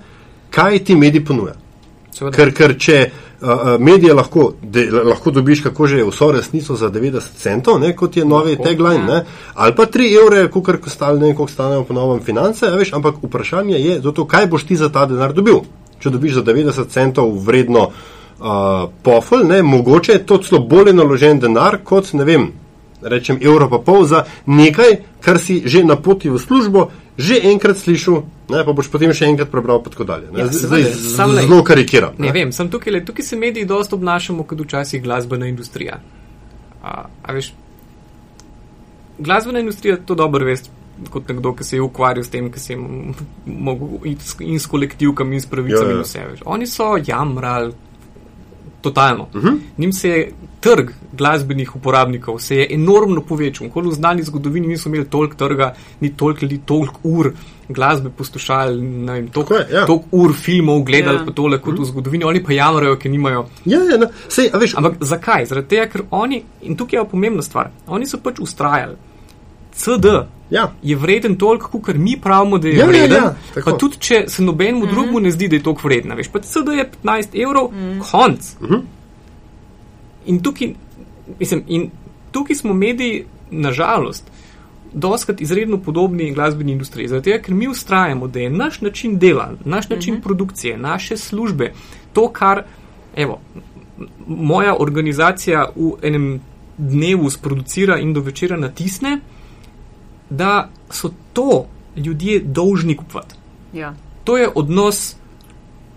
[0.51, 1.57] kaj ti mediji ponujajo.
[2.35, 2.97] Ker, ker če
[3.79, 8.17] medije lahko, de, lahko dobiš, kako že je vso resnico za 90 centov, ne, kot
[8.17, 9.25] je novi tagline, ne,
[9.55, 13.79] ali pa 3 evre, kar stane, ne, koliko stanejo po novem finance, veš, ampak vprašanje
[13.79, 15.63] je, zato, kaj boš ti za ta denar dobil.
[16.01, 21.41] Če dobiš za 90 centov vredno uh, pofel, ne, mogoče je to celo bolje naložen
[21.41, 22.53] denar kot, ne vem,
[23.03, 26.91] rečem evro pa pol za nekaj, kar si že na poti v službo
[27.21, 30.31] že enkrat slišal, ne, pa boš potem še enkrat prebral, pa tako dalje.
[30.37, 30.87] Ja, Zdaj,
[31.45, 32.17] zelo karikiram.
[32.17, 36.01] Ne, ne vem, tukaj, tukaj se mediji dosto obnašamo kot včasih glasbena industrija.
[36.81, 37.53] A, a veš,
[39.19, 40.73] glasbena industrija to dobro veste.
[41.11, 42.79] Kot nekdo, ki se je ukvarjal s tem, ki se je
[43.47, 44.03] mogel
[44.45, 45.97] in s kolektivkami, in s pravicami, ja, ja.
[45.97, 46.43] in vse več.
[46.45, 47.73] Oni so jamrali,
[48.81, 49.29] totalno.
[49.35, 49.49] Uh mhm.
[49.49, 49.59] -huh.
[49.77, 53.67] Nim se je trg glasbenih uporabnikov se je enormno povečal.
[53.67, 57.33] Nikoli v znani zgodovini niso imeli toliko trga, ni toliko ljudi, toliko ur
[57.69, 59.87] glasbe poslušali, ne vem, toliko, ja.
[59.87, 61.25] toliko ur filmov gledali, ja.
[61.25, 61.79] pa tole kot uh -huh.
[61.79, 61.91] v mhm.
[61.91, 62.25] zgodovini.
[62.25, 63.47] Oni pa jamrajo, ker nimajo.
[63.65, 64.07] Ja, ja, no.
[64.29, 65.47] Sej, veš, Ampak zakaj?
[65.47, 68.97] Zaradi tega, ker oni, in tukaj je pomembna stvar, oni so pač ustrajali.
[69.73, 70.07] CD
[70.51, 70.73] ja.
[70.83, 73.23] je vreden toliko, kot mi pravimo, da je ja, ja vreden.
[73.23, 73.63] Ja, ja.
[73.65, 74.91] Pa tudi, če se nobenemu mm -hmm.
[74.91, 76.13] drugemu ne zdi, da je toliko vreden.
[76.17, 78.11] Veš, pa CD je 15 evrov, mm -hmm.
[78.11, 78.57] konc.
[78.61, 78.81] Mm -hmm.
[80.27, 80.75] in, tukaj,
[81.39, 81.91] mislim, in
[82.31, 84.25] tukaj smo mediji, nažalost,
[84.93, 87.09] doskrat izredno podobni glasbeni industriji.
[87.09, 90.23] Zato, ker mi ustrajamo, da je naš način dela, naš način mm -hmm.
[90.23, 91.73] produkcije, naše službe,
[92.13, 92.63] to, kar,
[93.17, 93.41] evo,
[94.27, 96.41] moja organizacija v enem
[96.79, 99.21] dnevu sproducira in do večera natisne
[100.31, 101.67] da so to
[101.97, 103.35] ljudje dolžni kupovati.
[103.73, 103.95] Ja.
[104.25, 105.15] To je odnos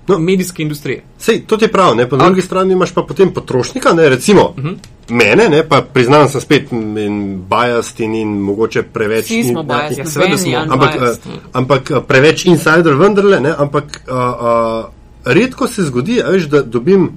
[0.08, 1.04] no, medijske industrije.
[1.18, 2.10] Sej, to je prav, ne?
[2.10, 4.10] po drugi strani imaš pa potem potrošnika, ne?
[4.10, 4.68] recimo uh mhm.
[4.68, 4.78] -huh.
[5.10, 5.68] mene, ne?
[5.70, 9.26] pa priznam, sem spet in bajast in, in mogoče preveč.
[9.26, 10.58] Vsi smo bajast, ja, seveda smo.
[10.70, 13.54] Ampak, uh, ampak uh, preveč insider vendarle, ne?
[13.58, 14.86] ampak uh, uh,
[15.26, 17.12] redko se zgodi, veš, da dobim.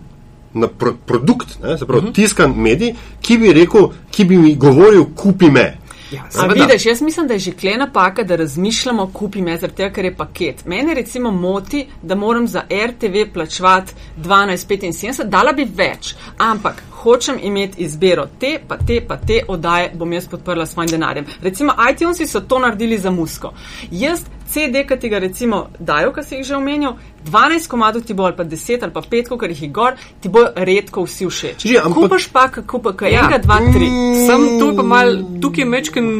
[0.56, 2.06] Na pro, produkt, ne, pravi, uh mhm.
[2.06, 2.14] -huh.
[2.14, 5.78] tiskan medij, ki bi rekel, ki bi mi govoril, kupi me.
[6.10, 6.22] Ja,
[6.54, 10.04] vidiš, jaz mislim, da je že klena paka, da razmišljamo, kupi me, zaradi tega, ker
[10.04, 10.64] je paket.
[10.66, 17.82] Mene recimo moti, da moram za RTV plačevati 12,75, dala bi več, ampak hočem imeti
[17.82, 21.26] izbiro te, pa te, pa te oddaje bom jaz podprla s svojim denarjem.
[21.42, 23.52] Recimo iTunesi so to naredili za musko.
[23.90, 28.14] Jaz CD, ki ti ga recimo dajo, ki si jih že omenil, 12 komadov ti
[28.14, 31.26] bo ali pa 10 ali pa 5, ker jih je gor, ti bo redko vsi
[31.26, 31.66] všeč.
[31.66, 33.90] Že kupaš pa, kako pa kaj, enega, dva, tri.
[34.26, 36.10] Sem tu pa mal, tukaj je mečken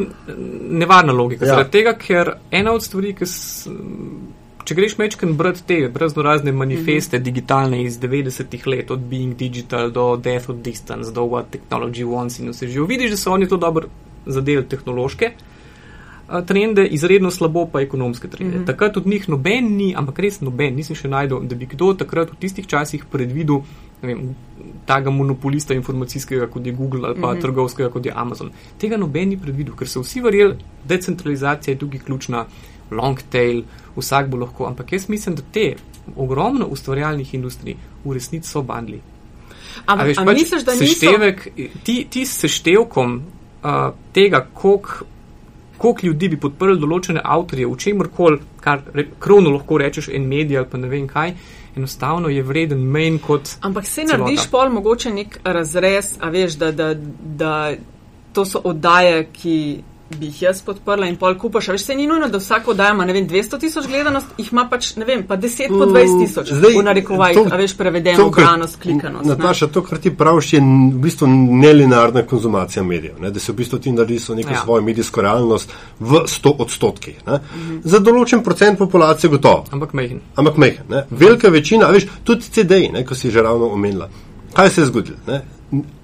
[0.83, 1.55] nevarna logika, ja.
[1.55, 3.31] zaradi tega, ker ena od stvari, ki
[4.67, 7.25] Če greš mečken brati te brezno razne manifeste mm -hmm.
[7.25, 12.41] digitalne iz 90-ih let, od Being Digital do Death of Distance, do What Technology Wants
[12.41, 13.89] in vse živo, vidiš, da so oni to dobro
[14.27, 15.31] zadeli tehnološke
[16.47, 18.57] trende, izredno slabo pa ekonomske trende.
[18.57, 18.67] Mm -hmm.
[18.67, 22.31] Takrat od njih noben ni, ampak res noben, nisem še najdel, da bi kdo takrat
[22.33, 23.63] v tistih časih predvidel
[24.03, 24.35] vem,
[24.87, 27.41] tega monopolista informacijskega, kot je Google ali pa mm -hmm.
[27.41, 28.51] trgovskega, kot je Amazon.
[28.79, 32.47] Tega noben ni predvidel, ker so vsi verjeli, decentralizacija je tukaj ključna,
[32.91, 33.63] long tail,
[33.97, 34.67] vsak bo lahko.
[34.67, 35.75] Ampak jaz mislim, da te
[36.17, 39.01] ogromno ustvarjalnih industrij v resnici so bandli.
[39.87, 41.79] Ampak pač misliš, da seštevek, niso...
[41.85, 45.05] ti, ti s seštevkom uh, tega, koliko
[45.79, 50.29] koliko ljudi bi podprli določene avtorje, v čemer koli, kar re, krovno lahko rečeš, en
[50.29, 51.35] medij ali pa ne vem kaj,
[51.77, 53.57] enostavno je vreden menj kot.
[53.61, 57.53] Ampak se narediš pol mogoče nek razrez, a veš, da, da, da
[58.33, 59.59] to so oddaje, ki
[60.11, 61.69] bi jih jaz podprla in pol kupaš.
[61.69, 64.93] Veš, se ni nujno, da vsako dajemo, ne vem, 200 tisoč gledanost, jih ima pač,
[64.97, 66.53] ne vem, pa 10 po 20 tisoč.
[66.53, 69.29] Zdaj, v narekovajih, a veš, prevedeno, branost, klikanost.
[69.29, 71.29] Nataša, to, kar ti praviš, je v bistvu
[71.63, 73.31] nelinearna konzumacija medijev, ne?
[73.31, 74.61] da se v bistvu ti narediš neko ja.
[74.63, 77.19] svojo medijsko realnost v 100 odstotkih.
[77.27, 77.81] Mhm.
[77.85, 79.65] Za določen procent populacije gotovo.
[79.73, 80.21] Ampak mehen.
[80.37, 81.03] Ampak mehen.
[81.11, 84.09] Velika večina, veš, tudi CD-ji, ko si že ravno omenila.
[84.55, 85.41] Kaj se je zgodilo?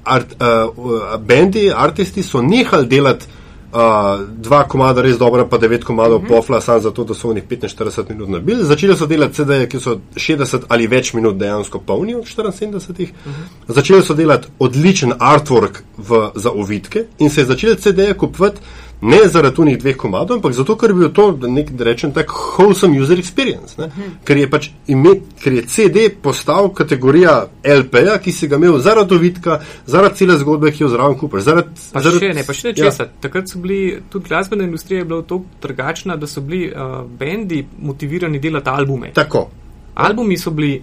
[0.05, 3.27] Art, uh, bendi, artisti so nehali delati
[3.73, 6.33] dva komada res dobra, pa devet komadov uh mhm.
[6.33, 6.37] -huh.
[6.37, 8.65] pofla, samo zato, da so v njih 45 minut nabili.
[8.65, 12.69] Začeli so delati CD-je, ki so 60 ali več minut dejansko polni od 74.
[12.69, 13.33] Uh -huh.
[13.69, 18.61] Začeli so delati odličen artwork v, za ovitke in se je začeli CD-je kupovati
[19.03, 22.31] ne zaradi unih dveh komadov, ampak zato, ker bi to, da nek, da rečem, tak
[22.31, 23.75] wholesome user experience.
[23.75, 24.13] Hmm.
[24.25, 27.35] Ker, je pač ime, ker je CD postal kategorija
[27.67, 29.59] LP-ja, ki si ga imel zaradi vidika,
[29.91, 31.43] zaradi cele zgodbe, ki jo zraven kupaš.
[31.49, 33.09] Zaradi, pa zaradi, še ne, pa še ne česa.
[33.09, 33.17] Ja.
[33.27, 33.81] Takrat so bili,
[34.13, 39.11] tudi glasbena industrija je bila tako drugačna, da so bili uh, bendi motivirani delati albume.
[39.19, 39.49] Tako.
[40.07, 40.77] Albumi so bili.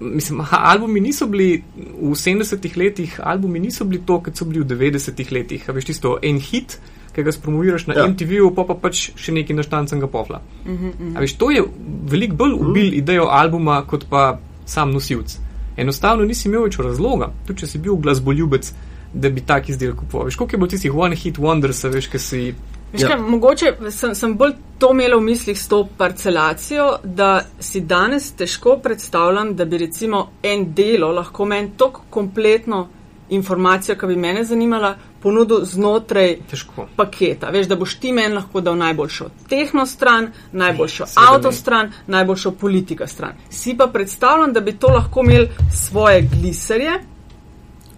[0.00, 4.70] Mislim, albumi niso bili v 70-ih letih, albumi niso bili to, kot so bili v
[4.70, 5.66] 90-ih letih.
[5.68, 6.78] Veš, tisto en hit,
[7.20, 8.06] ki ga spromoviraš na ja.
[8.08, 10.40] MTV-u, pa pa pač še neki naštancanga pofla.
[10.64, 11.20] Uh -huh, uh -huh.
[11.20, 11.64] Veš, to je
[12.10, 12.98] veliko bolj ubil uh -huh.
[12.98, 15.38] idejo albuma, kot pa sam nosilc.
[15.76, 18.72] Enostavno nisi imel več razloga, tudi če si bil glasboljubec,
[19.14, 20.26] da bi tak izdelek kupoval.
[20.26, 22.54] Veš, koliko je bilo tistih one hit wonders, veš, ki si.
[22.92, 23.08] Veš, ja.
[23.08, 28.32] kaj, mogoče sem, sem bolj to imela v mislih s to parcelacijo, da si danes
[28.32, 32.88] težko predstavljam, da bi recimo en delo lahko meni tako kompletno
[33.30, 36.88] informacijo, ki bi mene zanimala, ponudil znotraj Težko.
[36.96, 37.50] paketa.
[37.50, 42.50] Veš, da boš ti meni lahko dal najboljšo tehno stran, najboljšo ne, avto stran, najboljšo
[42.50, 43.32] politika stran.
[43.50, 47.00] Si pa predstavljam, da bi to lahko imel svoje gliserje,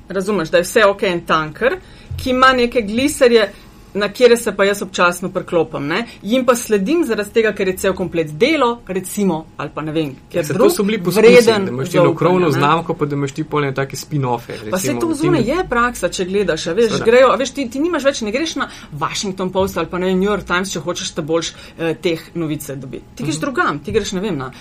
[0.08, 1.76] razumeš, da je vse ok en tanker,
[2.22, 3.52] ki ima neke gliserje,
[3.94, 5.86] na kjer se pa jaz občasno preklopim.
[5.86, 6.06] Ne?
[6.22, 10.14] Jim pa sledim zaradi tega, ker je cel komplet delo, recimo, ali pa ne vem,
[10.32, 13.74] ker so to bili poskusi, da imaš ti okrovno znamko, pa da imaš ti polne
[13.74, 14.58] take spin-offe.
[14.70, 18.22] Pa se to zunaj je praksa, če gledaš, veš, grejo, veš ti, ti nimaš več,
[18.26, 21.52] ne greš na Washington Post ali pa na New York Times, če hočeš te boljš
[21.78, 23.04] eh, teh novice dobiti.
[23.14, 23.40] Ti greš mm -hmm.
[23.40, 24.52] drugam, ti greš, ne vem, na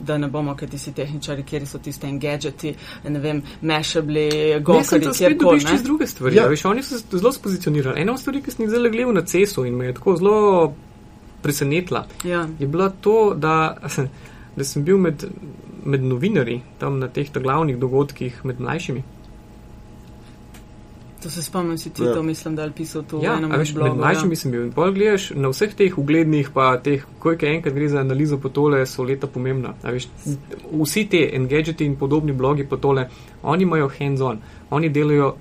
[0.00, 2.74] da ne bomo, ker ti si tehničari, kjer so tiste gadgeti,
[3.08, 4.28] ne vem, mešabli,
[4.64, 5.64] gokari, kjer koli.
[5.64, 6.36] Ne, to druge stvari.
[6.36, 6.46] Ja.
[6.48, 8.00] Veš, oni so zelo spozicionirani.
[8.00, 10.40] Ena od stvari, ki sem jih zdaj gledal na cesu in me je tako zelo
[11.42, 12.48] presenetila, ja.
[12.58, 13.76] je bila to, da,
[14.56, 15.24] da sem bil med,
[15.84, 19.04] med novinarji tam na teh glavnih dogodkih med mlajšimi.
[21.22, 22.14] To se spomnim, si ti ja.
[22.14, 23.96] to mislim, da je pisal to ja, v enem od blogu.
[23.96, 24.28] Mlajši ja.
[24.28, 24.62] mislim bil.
[24.64, 28.48] In pol gledaš na vseh teh uglednih, pa teh, kojke enkrat gre za analizo po
[28.48, 29.74] tole, so leta pomembna.
[29.84, 30.08] Veš,
[30.72, 33.08] vsi te engadgeti in podobni blogi po tole,
[33.42, 35.34] oni imajo hands-on, oni delajo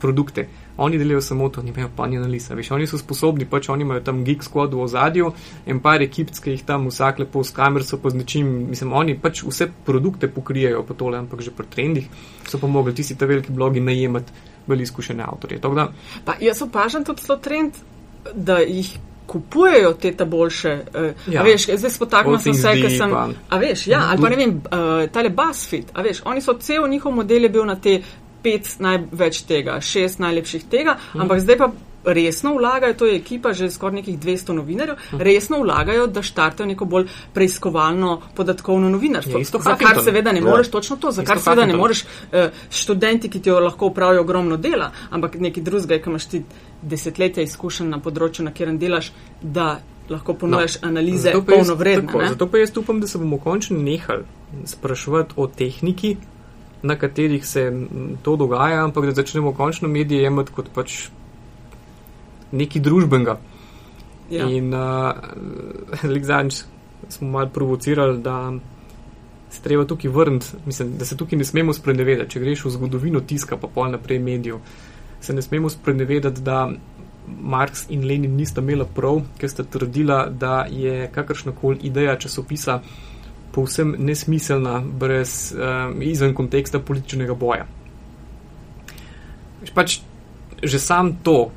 [0.00, 0.46] produkte.
[0.76, 2.54] Oni delajo samo to, nimajo pa ni analiza.
[2.54, 5.30] Veš, oni so sposobni, pač oni imajo tam geek squad v ozadju
[5.66, 8.92] in par ekip, ki jih tam vsak lepo s kamer so pa z nečim, mislim,
[8.92, 12.10] oni pač vse produkte pokrijejo po tole, ampak že pri trendih
[12.46, 15.58] so pa mogli tisti ta veliki blogi najemati bolj izkušene avtorje.
[15.58, 15.88] Da,
[16.24, 17.82] pa jaz opažam tudi to trend,
[18.34, 18.98] da jih.
[19.26, 21.42] Kupujejo te ta boljše, uh, ja.
[21.42, 23.14] veš, zdaj spotaknemo se vse, ker sem,
[23.50, 26.86] a veš, ja, ali pa ne vem, uh, tale BuzzFeed, a veš, oni so cel
[26.86, 27.96] njihov model je bil na te
[28.42, 31.24] pet največ tega, šest najlepših tega, hmm.
[31.26, 31.70] ampak zdaj pa
[32.06, 35.22] resno vlagajo, to je ekipa že skoraj nekih 200 novinarjev, uh -huh.
[35.22, 39.40] resno vlagajo, da štartajo neko bolj preiskovalno podatkovno novinarstvo.
[39.44, 40.44] Za kar seveda ne ja.
[40.44, 42.38] moreš točno to, za kar seveda ne moreš uh,
[42.70, 46.42] študenti, ki ti jo lahko upravijo ogromno dela, ampak neki drugega, ki imaš ti
[46.82, 52.28] desetletja izkušenj na področju, na katerem delaš, da lahko ponujaš no, analize polno vredne.
[52.28, 54.24] Zato pa jaz upam, da se bomo končno nehali
[54.64, 56.16] spraševati o tehniki,
[56.82, 57.72] na katerih se
[58.22, 61.08] to dogaja, ampak da začnemo končno medije jemati kot pač
[62.52, 63.38] nekaj družbenega.
[64.30, 64.48] Ja.
[64.50, 65.14] In uh,
[66.22, 66.62] zadnjič
[67.08, 68.52] smo malo provocirali, da
[69.50, 72.30] se treba tukaj vrniti, mislim, da se tukaj ne smemo sprenevedati.
[72.30, 74.58] Če greš v zgodovino tiska, pa pol naprej medijev,
[75.20, 76.70] se ne smemo sprenevedati, da
[77.26, 82.80] Marx in Lenin nista imela prav, ker sta trdila, da je kakršnakoli ideja časopisa
[83.54, 87.66] povsem nesmiselna, brez uh, izven konteksta političnega boja.
[89.74, 90.00] Pač
[90.62, 91.50] že sam to,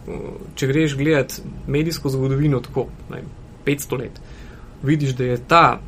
[0.56, 3.24] če greš gledati medijsko zgodovino tako, ne,
[3.66, 4.20] 500 let,
[4.84, 5.80] vidiš, da je ta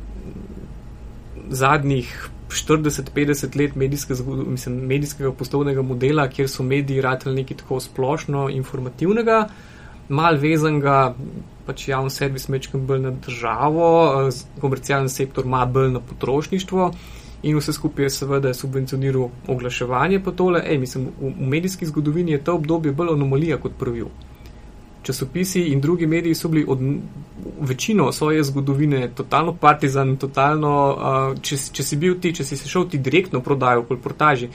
[1.50, 2.12] zadnjih
[2.52, 4.14] 40-50 let medijske
[4.46, 9.46] mislim, medijskega poslovnega modela, kjer so mediji rateli nekaj tako splošno informativnega,
[10.08, 11.14] mal vezanega,
[11.66, 16.92] pač javni servis mečkam bolj na državo, komercialni sektor ima bolj na potrošništvo
[17.42, 20.62] in vse skupaj je seveda subvencioniral oglaševanje pa tole.
[20.66, 24.06] Ej, mislim, v, v medijski zgodovini je to obdobje bolj anomalija kot pravil.
[25.02, 26.78] Časopisi in drugi mediji so bili od
[27.60, 32.68] večino svoje zgodovine totalno partizan, totalno, uh, če, če si bil ti, če si se
[32.68, 34.48] šel ti direktno prodajo, kot portaži,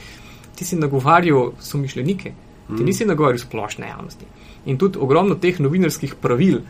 [0.56, 2.32] ti si nagovarjal somišljenike,
[2.66, 2.84] ti mm.
[2.84, 4.24] nisi nagovarjal splošne javnosti.
[4.66, 6.62] In tudi ogromno teh novinarskih pravil,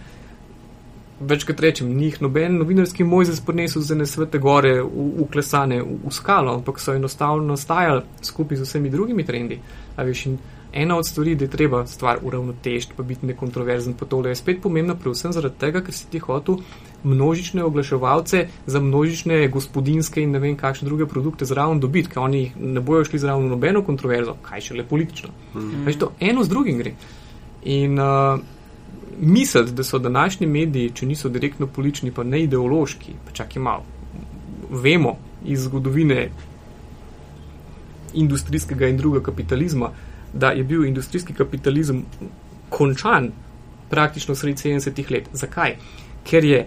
[1.20, 6.54] večkrat rečem, njih noben novinarski mojzes prinesel za nesvete gore, uklesane v, v, v skalo,
[6.54, 9.60] ampak so enostavno nastajali skupaj z vsemi drugimi trendi.
[9.96, 10.26] Veš,
[10.72, 14.62] ena od stvari, da je treba stvar uravnotežiti, pa biti nekontroverzen, pa tole je spet
[14.62, 16.60] pomembno, predvsem zaradi tega, ker si ti hotel
[17.04, 22.52] množične oglaševalce za množične gospodinske in ne vem kakšne druge produkte zraven dobiti, ker oni
[22.58, 25.30] ne bojo šli zraven nobeno kontroverzo, kaj še le politično.
[25.54, 25.84] Mm.
[25.86, 26.94] Veš, to eno z drugim gre.
[27.64, 28.38] In uh,
[29.20, 33.84] misliti, da so današnji mediji, če niso direktno politični, pa ne ideološki, pa čakaj malo.
[34.70, 36.28] Vemo iz zgodovine
[38.14, 39.90] industrijskega in drugega kapitalizma,
[40.32, 42.04] da je bil industrijski kapitalizem
[42.68, 43.30] končan
[43.90, 45.28] praktično sredi 70-ih let.
[45.32, 45.76] Zakaj?
[46.24, 46.66] Ker je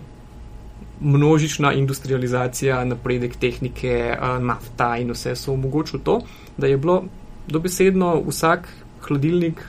[1.01, 6.21] množična industrializacija, napredek tehnike, nafta in vse so omogočili to,
[6.57, 7.03] da je bilo
[7.47, 8.67] dobesedno vsak
[9.01, 9.61] hladilnik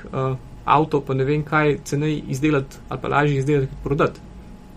[0.64, 4.20] avto, pa ne vem kaj, cenej izdelati ali pa lažje izdelati kot prodati.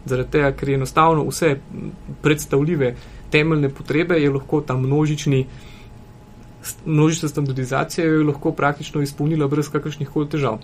[0.06, 1.56] Zaradi tega, ker je enostavno vse
[2.22, 2.96] predstavljive
[3.32, 5.46] temeljne potrebe, je lahko ta množični,
[6.86, 10.60] množična standardizacija jo lahko praktično izpolnila brez kakršnih koli težav.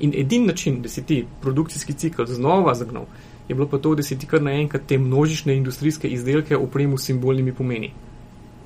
[0.00, 3.04] In edini način, da si ti produkcijski cikl znova zagnal,
[3.48, 7.10] je bilo pa to, da si ti kar naenkrat te množične industrijske izdelke opremil s
[7.10, 7.92] simbolnimi pomeni.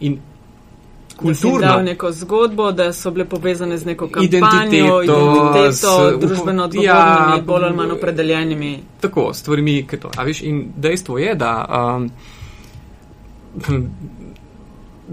[0.00, 0.18] In
[1.16, 1.82] kulturno.
[1.82, 5.82] neko zgodbo, da so bile povezane z neko kampanjo, identiteto, identiteto s,
[6.20, 8.78] družbeno odgovornimi, ja, bolj ali manj opredeljenimi.
[9.00, 10.10] Tako, stvarmi, ki to.
[10.16, 11.52] A veš, in dejstvo je, da,
[11.96, 12.10] um,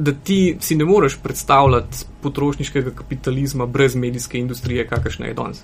[0.05, 5.63] da ti si ne moreš predstavljati potrošniškega kapitalizma brez medijske industrije, kakršna je danes.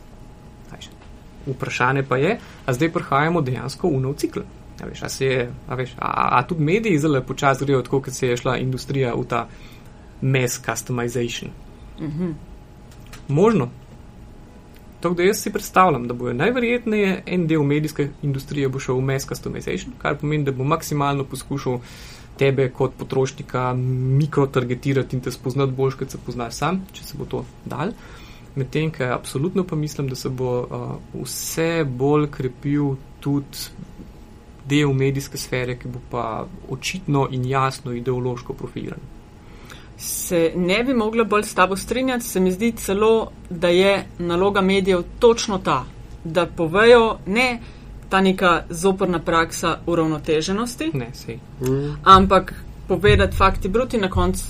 [1.47, 4.41] Vprašanje pa je, a zdaj prihajamo dejansko v nov cikl.
[4.83, 8.27] A, veš, a, je, a, veš, a, a tudi mediji zelo počasi grejo, kot se
[8.27, 9.47] je šla industrija v ta
[10.21, 11.51] mass customization.
[11.99, 12.33] Mm -hmm.
[13.27, 13.69] Možno.
[14.99, 19.27] Tako da jaz si predstavljam, da bo najverjetneje en del medijske industrije šel v mass
[19.27, 21.79] customization, kar pomeni, da bo maksimalno poskušal
[22.37, 27.25] tebe kot potrošnika mikrotargetirati in te spoznati bolj, kot se poznaš sam, če se bo
[27.25, 27.91] to dal.
[28.55, 33.69] Medtem, ker absolutno pa mislim, da se bo uh, vse bolj krepil tudi
[34.65, 38.99] del medijske sfere, ki bo pa očitno in jasno ideološko profiliran.
[39.97, 44.61] Se ne bi mogla bolj s tabo strinjati, se mi zdi celo, da je naloga
[44.61, 45.85] medijev točno ta,
[46.23, 47.59] da povejo ne
[48.09, 51.11] ta neka zoporna praksa uravnoteženosti, ne,
[51.61, 51.97] mm.
[52.03, 52.53] ampak
[52.87, 54.43] povedati fakti bruti na koncu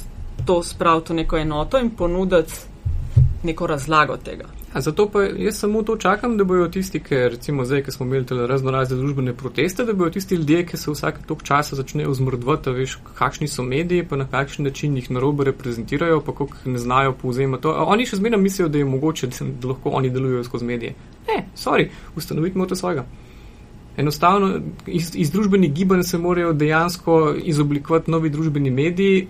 [0.45, 2.53] to spraviti v neko enoto in ponuditi
[3.43, 4.56] neko razlago tega.
[4.75, 8.47] Zato pa jaz samo to čakam, da bojo tisti, ki recimo zdaj, ki smo imeli
[8.47, 12.69] razno razne družbene proteste, da bojo tisti ljudje, ki se vsake tok časa začnejo zmrdvati,
[12.75, 17.13] veš, kakšni so mediji, pa na kakšen način jih narobe reprezentirajo, pa kako ne znajo
[17.13, 17.73] povzemati to.
[17.87, 20.93] Oni še zmeraj mislijo, da je mogoče, da lahko oni delujejo skozi medije.
[21.27, 23.05] Ne, sorry, ustanoviti moto svojega.
[23.97, 29.27] Enostavno iz, iz družbenih gibanj se morajo dejansko izoblikovati novi družbeni mediji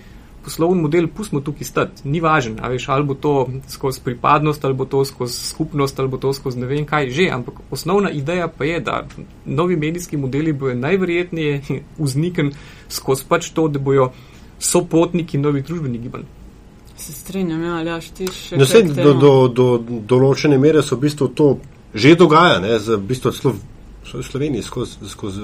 [0.48, 3.34] poslovni model pustimo tukaj stati, ni važen, ali, ali bo to
[3.68, 7.28] skozi pripadnost, ali bo to skozi skupnost, ali bo to skozi ne vem kaj že,
[7.36, 9.02] ampak osnovna ideja pa je, da
[9.46, 11.62] novi medijski modeli bojo najverjetneje
[12.06, 12.54] vzniken
[12.90, 14.12] skozi pač to, da bojo
[14.60, 16.24] sopotniki novih družbenih gibanj.
[16.98, 18.58] Se strinjam, ja, ali až ti še.
[18.58, 19.68] No, se, do, do, do
[20.16, 21.50] določene mere so v bistvu to
[21.94, 23.54] že dogaja, ne, z, v bistvu slo,
[24.08, 25.44] Sloveniji skozi, skozi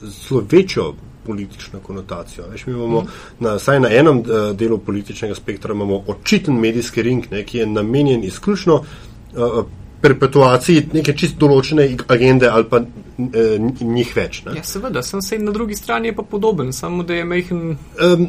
[0.00, 0.92] zelo večjo
[1.26, 2.46] politično konotacijo.
[2.50, 3.04] Veš, mi imamo,
[3.40, 7.66] na, saj na enem uh, delu političnega spektra, imamo očiten medijski ring, ne, ki je
[7.66, 9.64] namenjen izključno uh,
[10.00, 14.40] perpetuaciji neke čist določene agende ali pa uh, njih več.
[14.46, 14.54] Ne.
[14.56, 17.76] Ja, seveda, sem se na drugi strani je pa podoben, samo da je mehen.
[18.00, 18.26] Um,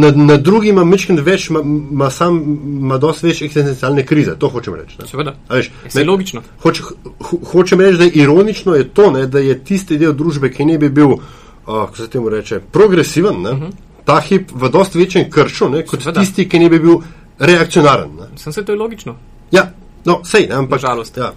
[0.00, 2.40] na, na drugi ima mečken več, ima, ima sam,
[2.80, 5.00] ima dosti več eksistencialne krize, to hočem reči.
[5.02, 5.08] Ne.
[5.10, 6.44] Seveda, veš, je me, logično.
[6.64, 6.82] Hoč,
[7.28, 10.70] ho, hočem reči, da je ironično je to, ne, da je tisti del družbe, ki
[10.72, 11.26] ne bi bil uh,
[11.66, 13.62] kako se temu reče, progresiven, uh mhm.
[13.62, 13.72] -huh.
[14.04, 16.20] ta hip v dosti večjem kršu, ne, kot Seveda.
[16.20, 16.98] tisti, ki ne bi bil
[17.38, 18.10] reakcionaren.
[18.16, 18.38] Ne.
[18.38, 19.16] Sem se to je logično.
[19.50, 19.72] Ja,
[20.04, 20.80] no, sej, ne, ampak.
[20.80, 21.16] Žalost.
[21.16, 21.32] Ja.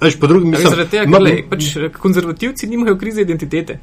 [0.00, 3.78] Veš, po drugem mislim, da tega, ma, lej, pač, konzervativci nimajo krize identitete.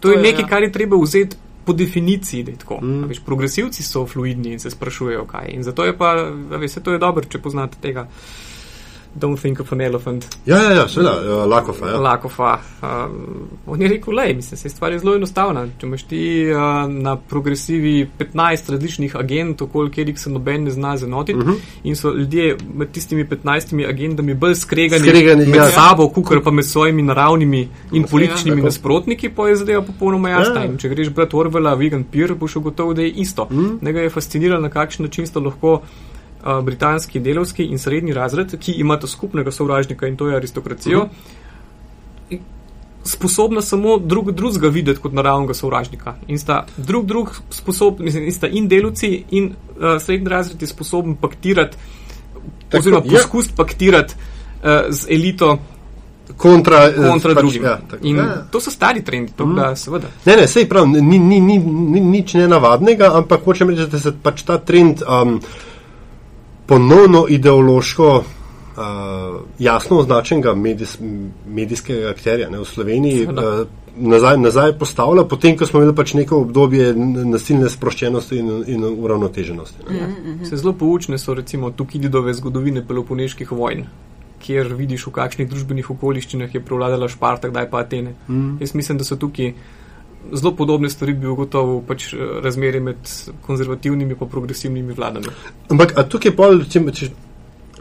[0.00, 0.48] to je, je nekaj, ja.
[0.48, 2.56] kar je treba vzeti po definiciji.
[2.82, 3.04] Mm.
[3.08, 5.50] Veš, progresivci so fluidni in se sprašujejo, kaj.
[5.54, 6.14] In zato je pa,
[6.50, 8.08] veš, to je dobro, če poznate tega.
[9.14, 10.26] Don't think of an elephant.
[10.46, 11.88] Ja, ja, ja seveda, uh, lakofa.
[11.88, 12.00] Ja.
[12.00, 12.58] Lakofa.
[12.82, 15.66] Um, on je rekel, le, mislim, se stvar je zelo enostavna.
[15.78, 20.96] Če imaš ti uh, na progresivi 15 različnih agent, okoli katerih se noben ne zna
[20.96, 21.52] zenotiti uh mhm.
[21.52, 21.58] -huh.
[21.84, 25.70] in so ljudje med tistimi 15 agendami bolj skregani, skregani med ja.
[25.70, 30.64] sabo, kukar pa med svojimi naravnimi in političnimi ja, nasprotniki, pa je zadeva popolnoma jasna.
[30.64, 30.76] Ja.
[30.78, 33.42] Če greš brat Orvela, Vegan Peer, boš ugotovil, da je isto.
[33.42, 33.66] Uh mhm.
[33.66, 33.84] -huh.
[33.84, 35.80] Njega je fasciniralo, na kakšen način sta lahko
[36.62, 41.08] britanski delovski in srednji razred, ki imata skupnega sovražnika in to je aristokracijo, uh
[42.30, 42.38] -huh.
[43.04, 46.14] sposobna samo drug drugega videti kot naravnega sovražnika.
[46.28, 50.68] In sta drug drug sposobni, mislim, in sta in delovci in uh, srednji razred je
[50.68, 51.76] sposoben paktirati,
[52.68, 53.12] Tako, oziroma ja.
[53.12, 55.58] poskusiti paktirati uh, z elito.
[56.36, 57.64] Kontra, kontra pač, drugim.
[57.64, 58.36] Ja, in ja, ja.
[58.50, 59.56] to so stari trendi, to mm.
[59.56, 60.06] da seveda.
[60.24, 64.14] Ne, ne, sej prav, ni, ni, ni, ni nič nenavadnega, ampak hočem reči, da se
[64.22, 65.02] pač ta trend.
[65.02, 65.40] Um,
[66.72, 70.98] ponovno ideološko uh, jasno označenega medijs,
[71.46, 76.38] medijskega akterja ne, v Sloveniji uh, nazaj, nazaj postavlja, potem ko smo imeli pač neko
[76.46, 79.84] obdobje nasilne sproščenosti in, in uravnoteženosti.
[79.90, 80.48] Mm -hmm.
[80.48, 83.84] Se zelo poučne so recimo Tukididove zgodovine Peloponeških vojn
[84.42, 88.14] kjer vidiš, v kakšnih družbenih okoliščinah je prevladala Šparta, kdaj pa Atene.
[88.28, 88.56] Mm.
[88.60, 89.52] Jaz mislim, da so tukaj
[90.32, 93.12] zelo podobne stvari bi ugotovil pač eh, razmerje med
[93.46, 95.34] konzervativnimi in progresivnimi vladami.
[95.70, 97.10] Ampak tukaj pa, če,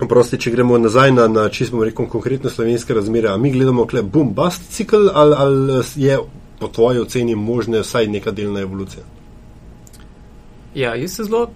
[0.09, 3.85] prosti, če gremo nazaj na, na če smo rekli konkretno slovenske razmere, a mi gledamo
[3.85, 6.19] kle boom bust cikl ali, ali je
[6.59, 9.03] po tvoji oceni možne vsaj neka delna evolucija?
[10.75, 11.49] Ja, jaz se zelo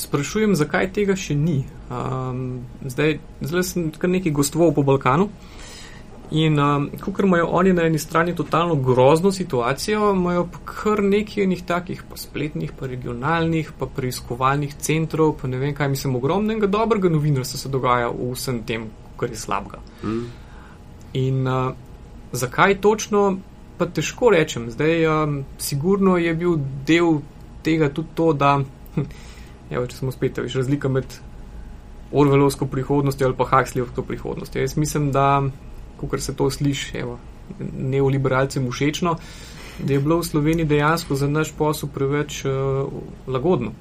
[0.00, 1.62] sprašujem, zakaj tega še ni.
[1.90, 5.28] Um, zdaj, zdaj sem kar nekaj gostoval po Balkanu.
[6.30, 11.42] In um, ko imajo oni na eni strani totalno grozno situacijo, imajo pa kar nekaj
[11.42, 16.66] enih takih, pa spletnih, pa regionalnih, pa preiskovalnih centrov, pa ne vem kaj, mislim, ogromnega
[16.70, 18.86] dobrega novinarstva se dogaja v vsem tem,
[19.18, 19.80] kar je slabega.
[20.02, 20.20] Mm.
[21.18, 21.72] In uh,
[22.32, 23.24] zakaj točno,
[23.78, 24.68] pa težko rečem.
[24.70, 27.18] Zdaj, um, sigurno je bil del
[27.66, 28.60] tega tudi to, da,
[29.74, 31.18] evo, če smo spet, veš, razlika med
[32.12, 34.62] Orvelovsko prihodnostjo ali pa Huxleyovsko prihodnostjo.
[34.62, 35.42] Jaz mislim, da,
[36.08, 37.18] kot se to sliši, evo,
[37.76, 39.16] neoliberalcem všečno,
[39.84, 42.88] da je bilo v Sloveniji dejansko za naš posel preveč uh,
[43.26, 43.72] lagodno.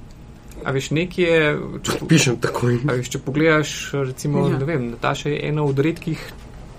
[0.66, 1.56] A veš, nekje.
[1.84, 2.82] Če, Pišem takoj.
[2.84, 4.58] Veš, če pogledaš, recimo, ja.
[4.60, 6.24] ne vem, Nataša je ena od redkih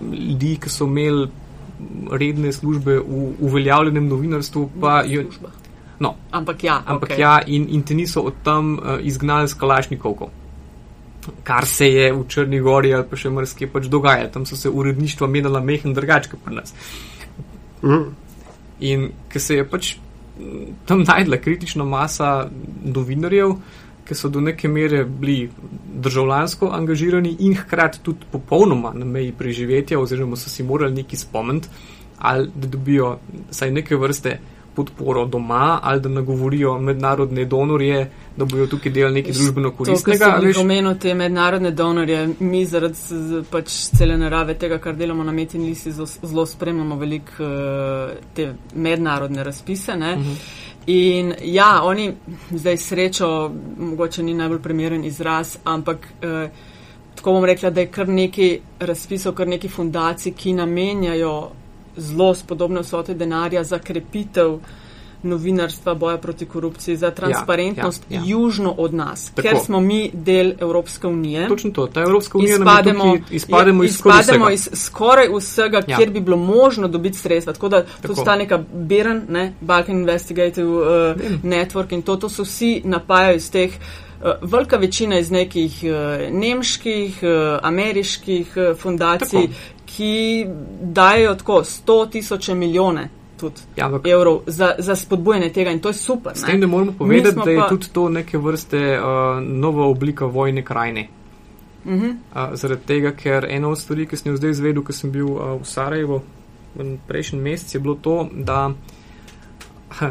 [0.01, 1.29] ljudi, ki so imeli
[2.13, 4.67] redne službe v uveljavljenem novinarstvu.
[5.09, 5.25] Jo,
[5.99, 7.21] no, ampak ja, ampak okay.
[7.21, 10.31] ja in, in te niso od tam uh, izgnali s kalašnikovko.
[11.45, 14.31] Kar se je v Črni Gori ali pa še mrske pač dogaja.
[14.33, 16.75] Tam so se uredništva menjala mehen drugačke pri nas.
[17.83, 18.07] Mm.
[18.81, 19.95] In ker se je pač
[20.87, 22.49] tam najdla kritična masa
[22.85, 23.55] novinarjev,
[24.09, 25.51] ki so do neke mere bili
[26.03, 31.69] državljansko angažirani in hkrati tudi popolnoma na meji preživetja, oziroma so si morali nekaj spomniti,
[32.19, 33.19] ali da dobijo
[33.51, 34.39] saj neke vrste
[34.81, 38.01] podporo doma, ali da nagovorijo mednarodne donorje,
[38.37, 40.31] da bojo tukaj delali nekaj družbeno koristnega.
[40.41, 45.67] Če omenimo te mednarodne donorje, mi zaradi pač cele narave tega, kar delamo na Metin
[45.69, 49.93] Lisi, zelo spremljamo veliko uh, te mednarodne razpise.
[49.93, 50.33] Uh mhm.
[50.33, 50.59] -huh.
[50.87, 52.13] In ja, oni
[52.51, 56.51] zdaj srečo, mogoče ni najbolj primeren izraz, ampak uh,
[57.15, 61.51] tako bom rekla, da je kar nekaj razpisov, kar nekaj fundacij, ki namenjajo
[62.01, 64.59] zelo spodobne vsote denarja za krepitev
[65.23, 68.31] novinarstva, boja proti korupciji, za transparentnost ja, ja, ja.
[68.31, 69.49] južno od nas, Tako.
[69.49, 71.49] ker smo mi del Evropske unije.
[71.49, 75.97] Točno to, ta Evropska unija izpademo, izpademo, iz, izpademo iz skoraj vsega, ja.
[75.97, 77.53] kjer bi bilo možno dobiti sredstva.
[77.53, 78.15] Tako da Tako.
[78.15, 80.85] to sta neka Beren, ne, Balkan Investigative uh,
[81.43, 83.73] Network in to, to so vsi napajajo iz teh.
[84.21, 90.47] Uh, velika večina iz nekih uh, nemških, uh, ameriških uh, fundacij, Tako ki
[90.83, 93.09] dajo tako 100 tisoče milijone
[93.77, 96.33] ja, evrov za, za spodbujanje tega in to je super.
[96.35, 97.69] S tem, da moramo povedati, da je pa...
[97.69, 99.05] tudi to neke vrste uh,
[99.43, 101.09] nova oblika vojne krajine.
[101.85, 102.11] Uh -huh.
[102.11, 105.27] uh, zaradi tega, ker ena od stvari, ki sem jo zdaj izvedel, ko sem bil
[105.27, 106.23] uh, v Sarajevo
[107.07, 108.73] prejšnji mesec, je bilo to, da,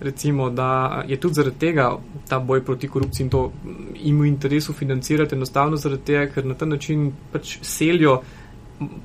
[0.00, 3.52] recimo, da je tudi zaradi tega ta boj proti korupciji in to
[3.94, 8.22] jim v interesu financirati enostavno zaradi tega, ker na ta način pač selijo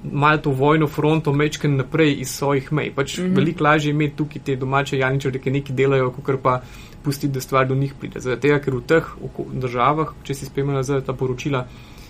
[0.04, 2.92] malo to vojno fronto mečken naprej iz svojih mej.
[2.96, 3.36] Pač mm -hmm.
[3.36, 6.62] veliko lažje je imeti tukaj te domače janičare, ki nekaj delajo, kot pa
[7.04, 8.20] pustiti, da stvar do njih pride.
[8.20, 9.06] Zato, ker v teh
[9.54, 11.68] državah, če si spremljala za ta poročila,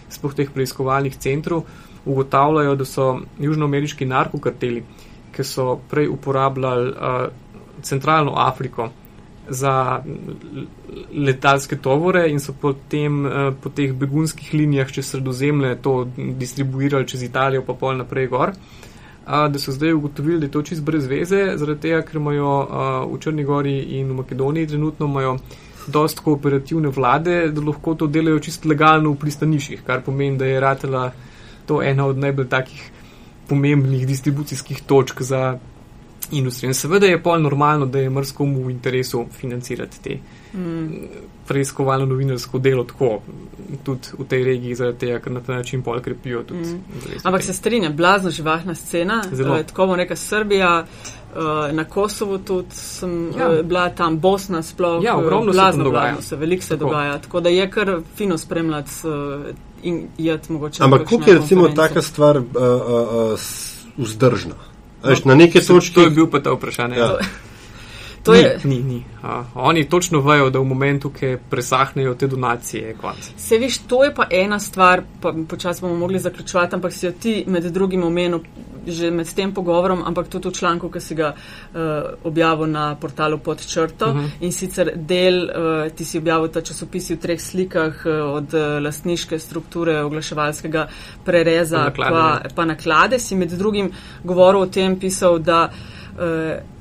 [0.10, 1.64] sploh teh preiskovalnih centrov,
[2.06, 4.84] ugotavljajo, da so južnoameriški narkokarteli,
[5.32, 7.28] ki so prej uporabljali uh,
[7.82, 8.90] centralno Afriko,
[9.50, 10.04] za
[11.14, 13.32] letalske tovore in so potem uh,
[13.64, 18.54] po teh begunskih linijah čez sredozemlje to distribuirali čez Italijo, pa pol naprej gor.
[19.26, 22.54] Da so zdaj ugotovili, da je to čist brez veze, zaradi tega, ker imajo
[23.12, 25.36] v Črni Gori in v Makedoniji trenutno imajo
[25.88, 30.60] dost kooperativne vlade, da lahko to delajo čist legalno v pristaniščih, kar pomeni, da je
[30.60, 31.12] ratela
[31.70, 32.82] to ena od najbolj takih
[33.48, 35.60] pomembnih distribucijskih točk za
[36.32, 36.70] industrijo.
[36.70, 40.18] In seveda je pol normalno, da je mrskomu v interesu financirati te
[40.54, 40.88] mm.
[41.48, 43.22] preiskovalno novinarsko delo tako
[43.84, 46.70] tudi v tej regiji, zaradi tega, ker na ta način pol krepijo tudi.
[46.70, 47.24] Mm.
[47.24, 49.56] Ampak se strinjam, blazno živahna scena, Zelo.
[49.56, 50.86] Uh, tako bo neka Srbija.
[51.32, 53.50] Uh, na Kosovo tudi sem ja.
[53.50, 55.04] uh, bila tam, Bosna sploh.
[55.04, 56.22] Ja, ogromno se dogaja.
[56.22, 56.86] Se, veliko se tako.
[56.86, 59.46] dogaja, tako da je kar fino spremljati uh,
[59.84, 60.84] in jeti mogoče.
[60.84, 63.40] Ampak kako je recimo taka stvar uh, uh, uh,
[63.98, 64.71] vzdržna?
[65.04, 65.96] Veš, na neki točki.
[65.96, 66.98] To je bil pa ta vprašanje.
[66.98, 67.18] Ja.
[68.24, 68.60] To je.
[68.64, 69.04] Ni, ni, ni.
[69.24, 73.32] A, oni točno vejo, da v momentu, ki presahnejo te donacije, je konc.
[73.38, 77.12] Se viš, to je pa ena stvar, pa počasi bomo mogli zaključovati, ampak si jo
[77.12, 78.40] ti med drugim omenil
[78.88, 81.80] že med tem pogovorom, ampak tudi v članku, ki si ga uh,
[82.26, 84.26] objavil na portalu pod črto uh mhm.
[84.26, 84.30] -huh.
[84.40, 88.82] in sicer del, uh, ti si objavil ta časopis v treh slikah uh, od uh,
[88.82, 90.88] lastniške strukture oglaševalskega
[91.26, 93.92] prereza pa naklade, pa, pa naklade, si med drugim
[94.24, 96.01] govoril o tem, pisal, da uh,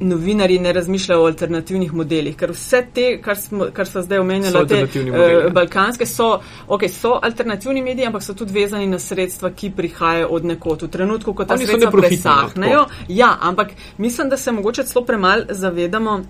[0.01, 4.67] novinari ne razmišljajo o alternativnih modelih, ker vse te, kar, smo, kar so zdaj omenjali,
[4.69, 9.71] te uh, balkanske, so, okay, so alternativni mediji, ampak so tudi vezani na sredstva, ki
[9.77, 10.83] prihajajo od nekod.
[10.83, 12.85] V trenutku, ko ta Oni sredstva presahnejo.
[13.09, 16.21] Ja, ampak mislim, da se mogoče celo premal zavedamo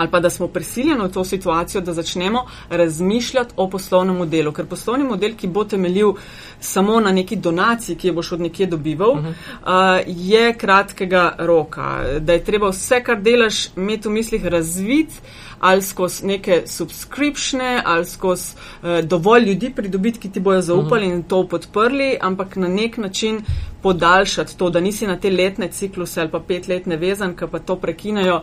[0.00, 4.52] ali pa da smo prisiljeni v to situacijo, da začnemo razmišljati o poslovnem modelu.
[4.52, 6.14] Ker poslovni model, ki bo temeljil
[6.60, 9.28] samo na neki donaciji, ki jo boš od nekje dobival, uh -huh.
[9.28, 12.04] uh, je kratkega roka.
[12.20, 15.20] Da je treba vse, kar delaš, imeti v mislih razvit
[15.60, 21.12] ali skozi neke subskripšne, ali skozi uh, dovolj ljudi pridobiti, ki ti bojo zaupali uh
[21.12, 21.16] -huh.
[21.16, 23.40] in to podprli, ampak na nek način
[23.82, 27.76] podaljšati to, da nisi na te letne cikluse ali pa petletne vezan, ki pa to
[27.76, 28.42] prekinajo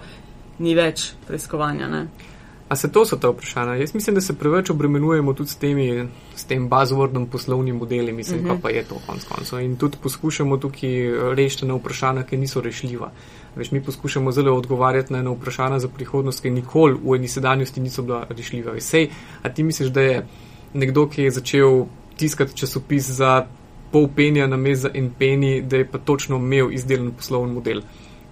[0.59, 1.87] ni več preiskovanja.
[1.87, 2.07] Ne?
[2.67, 3.77] A se to so ta vprašanja?
[3.79, 8.39] Jaz mislim, da se preveč obremenujemo tudi s, temi, s tem buzzwordom poslovni modeli, mislim,
[8.39, 8.61] uh -huh.
[8.61, 9.59] pa, je to konc koncev.
[9.59, 10.89] In tudi poskušamo tukaj
[11.35, 13.11] rešiti na vprašanja, ki niso rešljiva.
[13.55, 17.81] Veš, mi poskušamo zelo odgovarjati na eno vprašanje za prihodnost, ki nikoli v eni sedanjosti
[17.81, 18.79] niso bila rešljiva.
[18.79, 19.09] Sej,
[19.43, 20.27] a ti misliš, da je
[20.73, 21.85] nekdo, ki je začel
[22.17, 23.47] tiskati časopis za
[23.91, 27.81] pol penja na mez za en peni, da je pa točno imel izdelan poslovni model?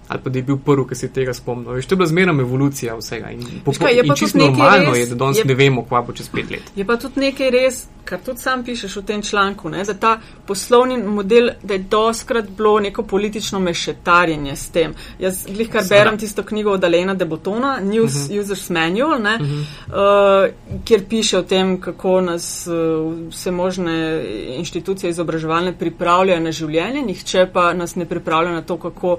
[0.08, 1.72] Ali pa da je bil prvi, ki se tega spomnil.
[1.72, 3.30] Veš, to je bila zmerna evolucija vsega.
[3.30, 3.42] In,
[3.72, 6.72] Škaj, in čisto normalno res, je, da danes ne vemo, kva bo čez pet let.
[6.76, 10.12] Je pa tudi nekaj res, kar tudi sam pišeš v tem članku, ne, da ta
[10.46, 14.94] poslovni model, da je doskrat bilo neko politično mešetarjenje s tem.
[15.18, 16.04] Jaz glih kar Sveda.
[16.04, 18.40] berem tisto knjigo od Alena de Botona, News uh -huh.
[18.40, 20.46] Users Manual, ne, uh -huh.
[20.46, 24.24] uh, kjer piše o tem, kako nas uh, vse možne
[24.58, 29.18] inštitucije izobraževalne pripravljajo na življenje, nihče pa nas ne pripravlja na to, kako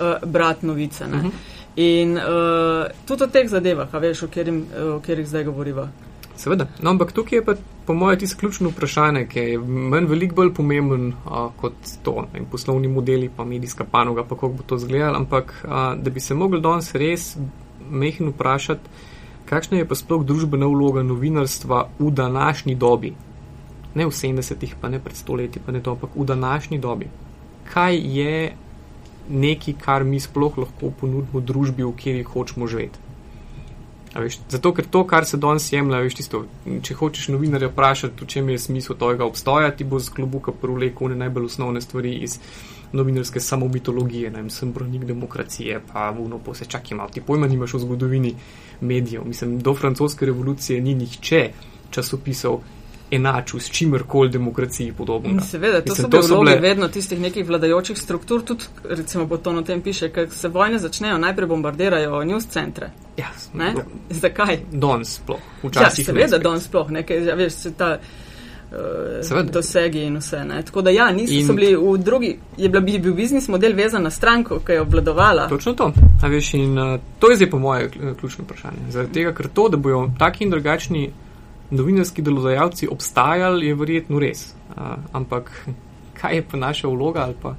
[0.00, 1.04] uh, brati novice.
[1.04, 1.26] Uh mhm.
[1.26, 1.32] -huh.
[1.76, 4.28] In uh, tudi o teh zadevah, veš, o
[5.00, 5.88] katerih zdaj govoriva.
[6.40, 6.66] Seveda.
[6.80, 7.54] No, ampak tukaj je pa
[7.86, 11.72] po mojem tisto ključno vprašanje, ki je meni veliko bolj pomemben uh, kot
[12.02, 15.16] to, in poslovni modeli, pa medijska panoga, pa kako bo to izgledalo.
[15.16, 17.36] Ampak uh, da bi se mogli danes res
[17.90, 18.88] mehko vprašati,
[19.50, 23.12] kakšna je pa sploh družbena vloga novinarstva v današnji dobi.
[23.94, 27.10] Ne v 70-ih, pa ne pred stoletji, pa ne to, ampak v današnji dobi.
[27.72, 28.56] Kaj je
[29.30, 33.06] nekaj, kar mi sploh lahko ponudimo družbi, v kateri hočemo živeti.
[34.10, 38.26] Veš, zato, ker to, kar se danes jemlje, veš, tisto, če hočeš novinarja vprašati, v
[38.26, 42.40] čem je smisel tega obstoja, ti bo z klobuka pruleko ne najbolj osnovne stvari iz
[42.92, 47.46] novinarske samomitologije, ne vem, sem bronik demokracije, pa vuno po se čak ima, ti pojma
[47.46, 48.34] nimaš o zgodovini
[48.80, 49.22] medijev.
[49.26, 51.44] Mislim, do francoske revolucije ni nihče
[51.90, 52.60] časopisov
[53.10, 55.40] enačil s čimerkoli demokraciji podobno.
[55.40, 59.52] Seveda, to Mislim, so, so bile vedno tistih nekih vladajočih struktur, tudi recimo po to
[59.52, 62.90] na tem piše, ker se vojne začnejo, najprej bombardirajo news centre.
[63.16, 63.74] Ja, ne?
[63.76, 63.84] Ja.
[64.10, 64.58] Zakaj?
[64.72, 66.08] Don sploh, včasih.
[66.08, 67.98] Ja, seveda, don sploh, nekaj, ja, veš, se ta.
[68.70, 70.44] Uh, dosegi in vse.
[70.46, 70.60] Ne?
[70.62, 71.56] Tako da, ja, niso in...
[71.56, 75.48] bili v drugi, je bil, je bil biznis model vezan na stranko, ki je obvladovala.
[75.48, 75.88] Točno to.
[76.22, 77.90] Veš, in, uh, to je zdaj po moje
[78.20, 78.86] ključno vprašanje.
[78.90, 81.10] Zaradi tega, ker to, da bojo taki in drugačni
[81.70, 84.54] novinarski delodajalci obstajali, je verjetno res.
[84.76, 85.50] A, ampak
[86.20, 87.54] kaj je pa naša vloga ali pa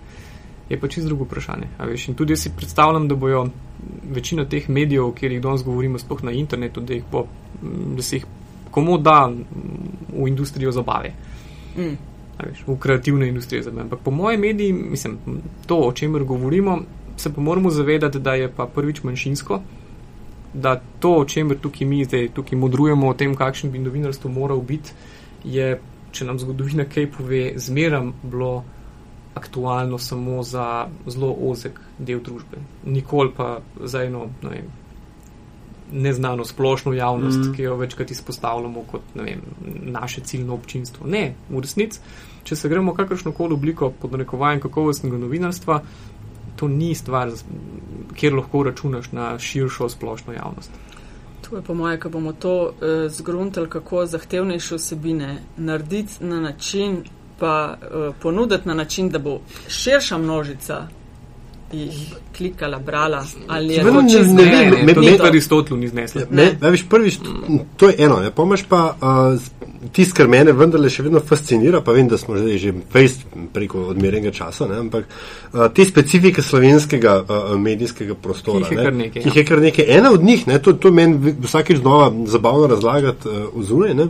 [0.70, 1.68] je pa čisto drugo vprašanje.
[1.80, 3.48] Veš, in tudi jaz si predstavljam, da bojo
[4.12, 7.26] večina teh medijev, o katerih danes govorimo, sploh na internetu, da, bo,
[7.96, 8.26] da se jih
[8.72, 9.32] komu da
[10.14, 11.12] v industrijo zabave.
[11.78, 11.98] Mm.
[12.40, 13.84] Veš, v kreativne industrije zabave.
[13.84, 15.18] Ampak po mojem mediji, mislim,
[15.68, 16.80] to, o čemer govorimo,
[17.18, 19.62] se pa moramo zavedati, da je pa prvič manjšinsko
[20.54, 24.62] da to, o čemer tukaj mi zdaj tukaj modrujemo, o tem, kakšen bi novinarstvo moral
[24.62, 24.92] biti,
[25.44, 25.80] je,
[26.12, 28.64] če nam zgodovina kaj pove, zmeram bilo
[29.36, 32.60] aktualno samo za zelo ozek del družbe.
[32.86, 34.68] Nikoli pa za eno ne vem,
[35.92, 37.54] neznano splošno javnost, mm.
[37.56, 39.42] ki jo večkrat izpostavljamo kot vem,
[39.82, 41.08] naše ciljno občinstvo.
[41.08, 42.00] Ne, v resnici,
[42.44, 45.82] če se gremo kakršno koli obliko pod narekovanjem kakovostnega novinarstva,
[46.62, 47.32] to ni stvar,
[48.14, 50.72] kjer lahko računaš na širšo splošno javnost.
[51.50, 52.74] To je po mojem, ko bomo to uh,
[53.10, 57.02] zgruntali, kako zahtevnejše vsebine narediti na način,
[57.40, 60.88] pa uh, ponuditi na način, da bo širša množica
[61.74, 65.88] jih klikala, brala ali je bilo čez ne, ne, ne, ne, to nekaj Aristotelu ni
[65.88, 66.22] zneslo.
[66.30, 67.20] Ne, ne, veš, prvič,
[67.78, 69.42] to je eno, ne, pomaž pa uh,
[69.92, 73.88] tisto, kar mene vendarle še vedno fascinira, pa vem, da smo že, že fejst preko
[73.94, 79.22] odmerenega časa, ne, ampak uh, te specifike slovenskega uh, medijskega prostora, ki jih, ne, nekaj,
[79.22, 79.88] ki jih je kar nekaj.
[79.98, 84.10] Ena od njih, ne, to, to meni vsakeč znova zabavno razlagati uh, vzune, ne,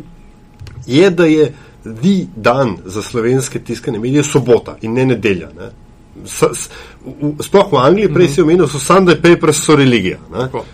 [0.88, 1.52] je, da je
[1.86, 5.50] di dan za slovenske tiskane medije sobota in ne nedelja.
[5.58, 5.72] Ne.
[6.26, 6.70] S, s,
[7.40, 10.20] sploh v Angliji, prej si omenil, so Sunday Papers, so religija.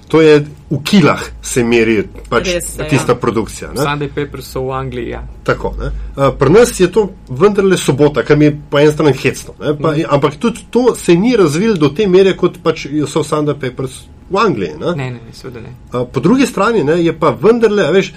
[0.09, 3.19] To je v kilah se meri pač Res, tista ja.
[3.21, 3.69] produkcija.
[3.71, 3.85] Ne?
[3.85, 5.13] Sunday Papers so v Angliji.
[5.13, 5.21] Ja.
[5.47, 5.75] Tako.
[5.77, 9.55] Uh, Pri nas je to vendarle sobota, kar mi je po eni strani hecno.
[9.57, 10.09] Pa, mm.
[10.09, 14.41] Ampak tudi to se ni razvil do te mere, kot pač so Sunday Papers v
[14.41, 14.75] Angliji.
[14.81, 15.77] Ne, ne, ne, seveda ne.
[15.93, 18.11] Uh, po drugi strani ne, je pa vendarle, veš,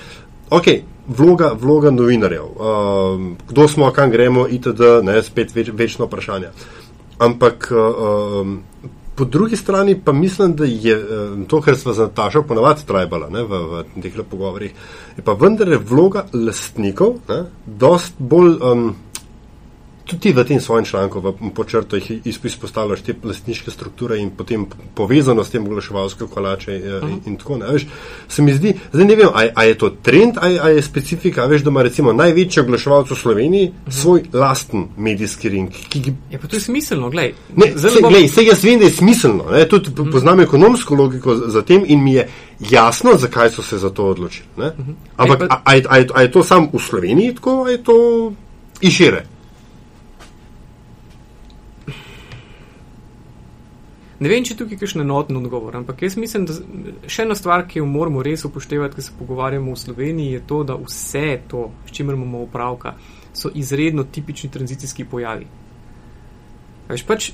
[0.51, 0.73] ok.
[1.11, 6.53] Vloga, vloga novinarjev, uh, kdo smo, kam gremo, itd., ne, spet več, večno vprašanje.
[6.55, 6.80] Uh,
[7.21, 8.63] Ampak um,
[9.15, 10.97] po drugi strani pa mislim, da je
[11.49, 14.73] to, kar smo za Natašo ponavadi trajbala ne, v, v teh pogovorih,
[15.17, 17.19] je pa vendar vloga lastnikov,
[17.67, 18.87] dost bolj um,
[20.11, 25.51] tudi v tem svojem članku, v počrtu, izpostavljaš te lastniške strukture in potem povezano s
[25.51, 27.03] tem oglaševalske kolače uh -huh.
[27.03, 27.29] in, mhm.
[27.31, 27.87] in tako naprej.
[28.29, 31.71] Se mi zdi, zdaj ne vem, a je to trend, a je specifika, veš, da
[31.71, 33.91] ima recimo največji oglaševalec v Sloveniji uh mhm.
[33.91, 34.01] -huh.
[34.03, 35.71] svoj lasten medijski ring.
[35.89, 36.13] Ki, ki...
[36.31, 37.35] Ja, pa to je smiselno, gledaj.
[37.57, 38.13] Ne, se, bom...
[38.13, 40.09] glej, se jaz vem, da je smiselno, ne, tudi uh mhm.
[40.09, 40.13] -huh.
[40.13, 42.29] poznam ekonomsko logiko za tem in mi je
[42.61, 44.47] jasno, zakaj so se za to odločili.
[44.57, 44.95] Uh -huh.
[45.17, 45.41] Ampak,
[45.73, 45.83] Ej,
[46.13, 46.21] pa...
[46.21, 48.33] je to samo v Sloveniji tako, a je to
[48.81, 48.91] in
[54.21, 56.57] Ne vem, če tukaj je kakšen enoten odgovor, ampak jaz mislim, da
[57.09, 60.61] še ena stvar, ki jo moramo res upoštevati, ko se pogovarjamo v Sloveniji, je to,
[60.69, 62.99] da vse to, s čimer imamo opravka,
[63.33, 65.49] so izredno tipični tranzicijski pojavi.
[66.91, 67.31] Veš pač,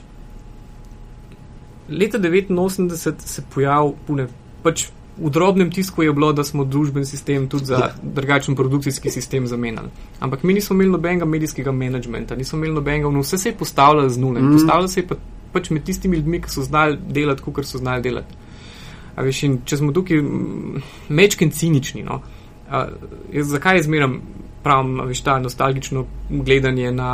[1.91, 4.29] leta 89 se pojavil, pune,
[4.63, 9.47] pač v drobnem tisku je bilo, da smo družben sistem tudi za drugačen produkcijski sistem
[9.47, 9.89] zamenjali.
[10.21, 14.09] Ampak mi nismo imeli nobenega medijskega menedžmenta, nismo imeli nobenega, no vse se je postavljalo
[14.09, 14.43] z nule.
[14.43, 14.53] Mm.
[14.53, 15.17] Postavljalo se je pa
[15.57, 18.43] pač med tistimi ljudmi, ki so znali delati, kot so znali delati.
[19.17, 20.21] Veš, če smo tukaj
[21.09, 22.21] mečken cinični, no,
[22.69, 22.83] a,
[23.33, 24.21] jaz, zakaj izmeram
[24.67, 27.11] pravim, veš, ta nostalgično gledanje na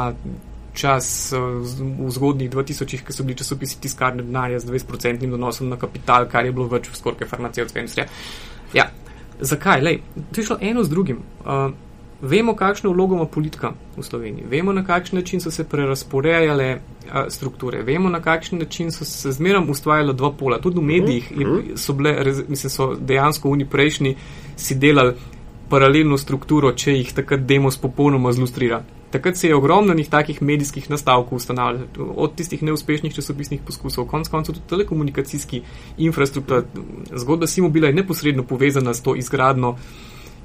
[0.74, 6.26] čas v zgodnjih 2000-ih, ko so bili časopisi tiskarne denarja z 20-procentnim donosom na kapital,
[6.32, 8.09] kar je bilo več v skorke farmacevtske industrije.
[8.72, 8.88] Ja,
[9.40, 9.84] zakaj?
[9.84, 10.01] Lej,
[10.32, 11.20] to je šlo eno z drugim.
[11.45, 11.74] Uh,
[12.22, 16.78] Vemo, kakšno vlogo ima politika v Sloveniji, vemo, na kakšen način so se prerasporejale
[17.10, 20.60] a, strukture, vemo, na kakšen način so se zmerom ustvarjala dva pola.
[20.60, 21.76] Tudi v medijih je, mhm.
[21.76, 22.14] so, bile,
[22.48, 24.16] mislim, so dejansko oni prejšnji
[24.56, 25.14] si delali
[25.68, 28.82] paralelno strukturo, če jih takrat demos popolnoma zlustrira.
[29.10, 34.28] Takrat se je ogromno njih takih medijskih nastavkov ustanavljalo, od tistih neuspešnih časopisnih poskusov, konc
[34.28, 35.62] koncev tudi telekomunikacijski
[35.98, 36.62] infrastruktura.
[37.10, 39.76] Zgodba Simobila je neposredno povezana s to izgradno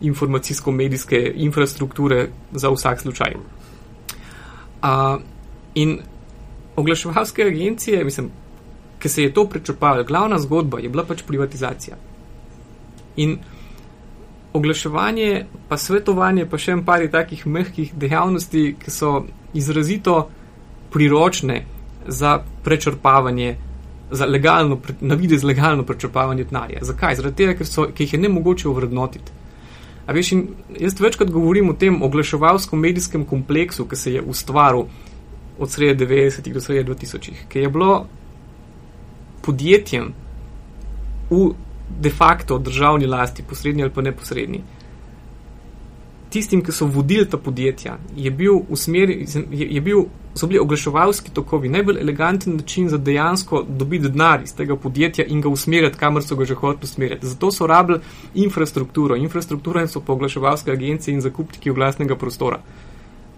[0.01, 3.35] informacijsko-medijske infrastrukture za vsak slučaj.
[3.35, 5.21] Uh,
[5.75, 5.99] in
[6.75, 8.29] oglaševalske agencije, mislim,
[8.99, 11.95] ki se je to prečrpalo, glavna zgodba je bila pač privatizacija.
[13.15, 13.37] In
[14.53, 19.23] oglaševanje, pa svetovanje, pa še en par takih mehkih dejavnosti, ki so
[19.53, 20.27] izrazito
[20.93, 21.63] priročne
[22.07, 23.55] za prečrpavanje,
[24.11, 26.85] za legalno, na videz legalno prečrpavanje denarja.
[26.87, 27.19] Zakaj?
[27.19, 29.36] Zaradi tega, ker, so, ker jih je ne mogoče ovrednotiti.
[30.07, 30.33] A veš,
[30.79, 34.85] jaz večkrat govorim o tem oglaševalskem medijskem kompleksu, ki se je ustvaril
[35.59, 38.05] od sredi 90-ih do sredi 2000-ih, ki je bilo
[39.43, 40.13] podjetjem
[41.29, 41.49] v
[41.99, 44.61] de facto državni lasti, posrednji ali pa neposrednji,
[46.29, 50.07] tistim, ki so vodili ta podjetja, je bil, smeri, je, je bil
[50.37, 55.41] so bili oglaševalski tokovi najbolj eleganten način za dejansko dobiti denar iz tega podjetja in
[55.41, 57.27] ga usmerjati, kamor so ga že hoteli usmerjati.
[57.27, 57.99] Zato so rabili
[58.35, 59.15] infrastrukturo.
[59.15, 62.59] Infrastruktura so pa oglaševalske agencije in zakupniki oglasnega prostora.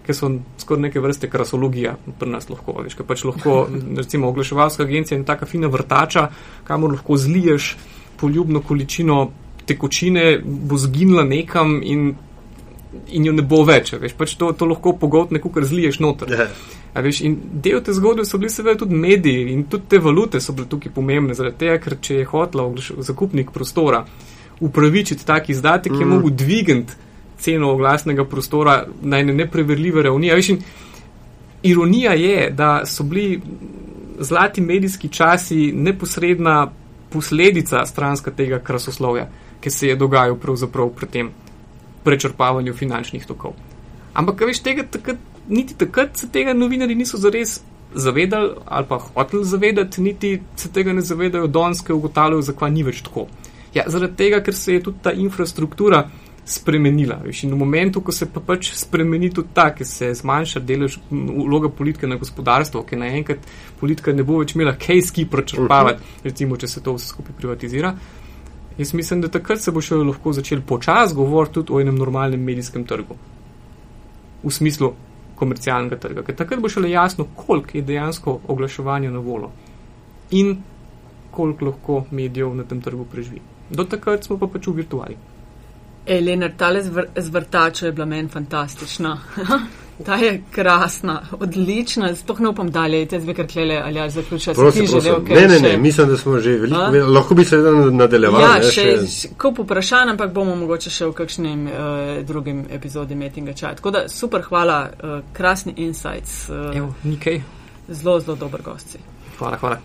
[0.06, 2.82] Ker so skoraj neke vrste krasologija pri nas lahko.
[2.82, 3.68] Veš, pač lahko
[4.00, 6.28] recimo oglaševalska agencija je taka fina vrtača,
[6.64, 7.76] kamor lahko zliješ
[8.20, 9.30] poljubno količino
[9.66, 12.14] tekočine, bo zginila nekam in
[13.08, 13.92] in jo ne bo več.
[14.00, 16.30] Veš, pač to, to lahko pogotne, ko kar zliješ noter.
[16.30, 16.54] Yeah.
[16.94, 17.02] Ja.
[17.04, 20.54] Veš, in del te zgodbe so bili seveda tudi mediji in tudi te valute so
[20.56, 22.66] bile tukaj pomembne, zaradi tega, ker če je hotla
[23.06, 24.02] zakupnik prostora
[24.60, 26.00] upravičiti tak izdatek, mm.
[26.00, 26.96] je mogel dvigant
[27.40, 30.32] ceno oglasnega prostora na ene nepreverljive ravni.
[30.34, 30.50] Veš,
[31.62, 33.40] ironija je, da so bili
[34.20, 36.70] zlati medijski časi neposredna
[37.10, 39.28] posledica stranska tega krasoslovja,
[39.60, 41.30] ki se je dogajal pravzaprav pred tem
[42.04, 43.54] prečrpavanju finančnih tokov.
[44.14, 47.60] Ampak, veš, tega takrat, niti takrat se tega novinari niso zares
[47.94, 53.02] zavedali ali pa hoteli zavedati, niti se tega ne zavedajo donske ugotavljajo, zakaj ni več
[53.02, 53.26] tako.
[53.74, 56.08] Ja, zaradi tega, ker se je tudi ta infrastruktura
[56.44, 57.20] spremenila.
[57.24, 60.98] Veš, in v momentu, ko se pa pač spremeni tudi ta, ker se zmanjša delež
[61.10, 63.46] vloga politike na gospodarstvo, ker naenkrat
[63.80, 66.24] politika ne bo več imela kejski prečrpavati, uh -huh.
[66.24, 67.94] recimo, če se to vse skupaj privatizira.
[68.80, 72.40] Jaz mislim, da takrat se bo še lahko začel počasi govoriti tudi o enem normalnem
[72.40, 73.16] medijskem trgu.
[74.42, 74.94] V smislu
[75.36, 76.24] komercialnega trga.
[76.24, 79.52] Ker takrat bo šele jasno, koliko je dejansko oglaševanja na volo
[80.30, 80.54] in
[81.34, 83.42] koliko lahko medijev na tem trgu preživi.
[83.70, 85.18] Do takrat smo pa pač v virtuali.
[86.06, 89.18] Elena, tale zvrtača je bila meni fantastična.
[90.04, 94.54] Ta je krasna, odlična, sploh ne upam dalje, te zve, ker klele ali ja zaključa
[94.54, 95.22] se ti želel.
[95.28, 96.90] Ne, ne, ne, mislim, da smo že veliko, A?
[96.90, 97.56] lahko bi se
[97.90, 98.44] nadaljevali.
[98.44, 101.72] Ja, ne, še, še kup vprašanj, ampak bomo mogoče še v kakšnem uh,
[102.26, 103.80] drugim epizodi Metinga čat.
[103.82, 106.46] Tako da super, hvala, uh, krasni insights.
[106.48, 107.42] Uh, Evo, nikaj.
[107.88, 108.98] Zelo, zelo dober gosti.
[109.38, 109.80] Hvala, hvala.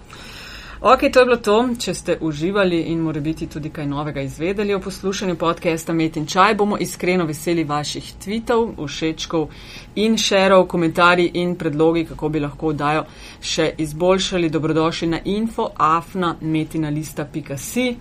[0.88, 1.70] Ok, to je bilo to.
[1.80, 6.26] Če ste uživali in more biti tudi kaj novega izvedeli o poslušanju podcasta Met in
[6.30, 9.48] Čaj, bomo iskreno veseli vaših tweetov, všečkov
[9.96, 13.04] in šerov, komentarji in predlogi, kako bi lahko dajo
[13.42, 14.50] še izboljšali.
[14.50, 17.96] Dobrodošli na infoafna.metinalista.si.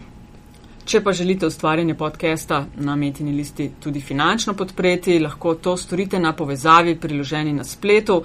[0.84, 6.32] Če pa želite ustvarjanje podcasta na Metini listi tudi finančno podpreti, lahko to storite na
[6.36, 8.24] povezavi priloženi na spletu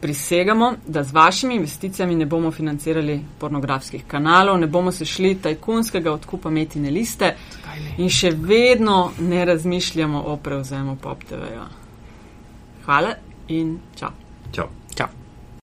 [0.00, 6.12] prisegamo, da z vašimi investicijami ne bomo financirali pornografskih kanalov, ne bomo se šli tajkunskega
[6.12, 7.34] odkupa metine liste
[7.98, 11.68] in še vedno ne razmišljamo o prevzemu Pop TV-ja.
[12.84, 13.14] Hvala
[13.48, 14.10] in čau.
[14.52, 14.68] Čau.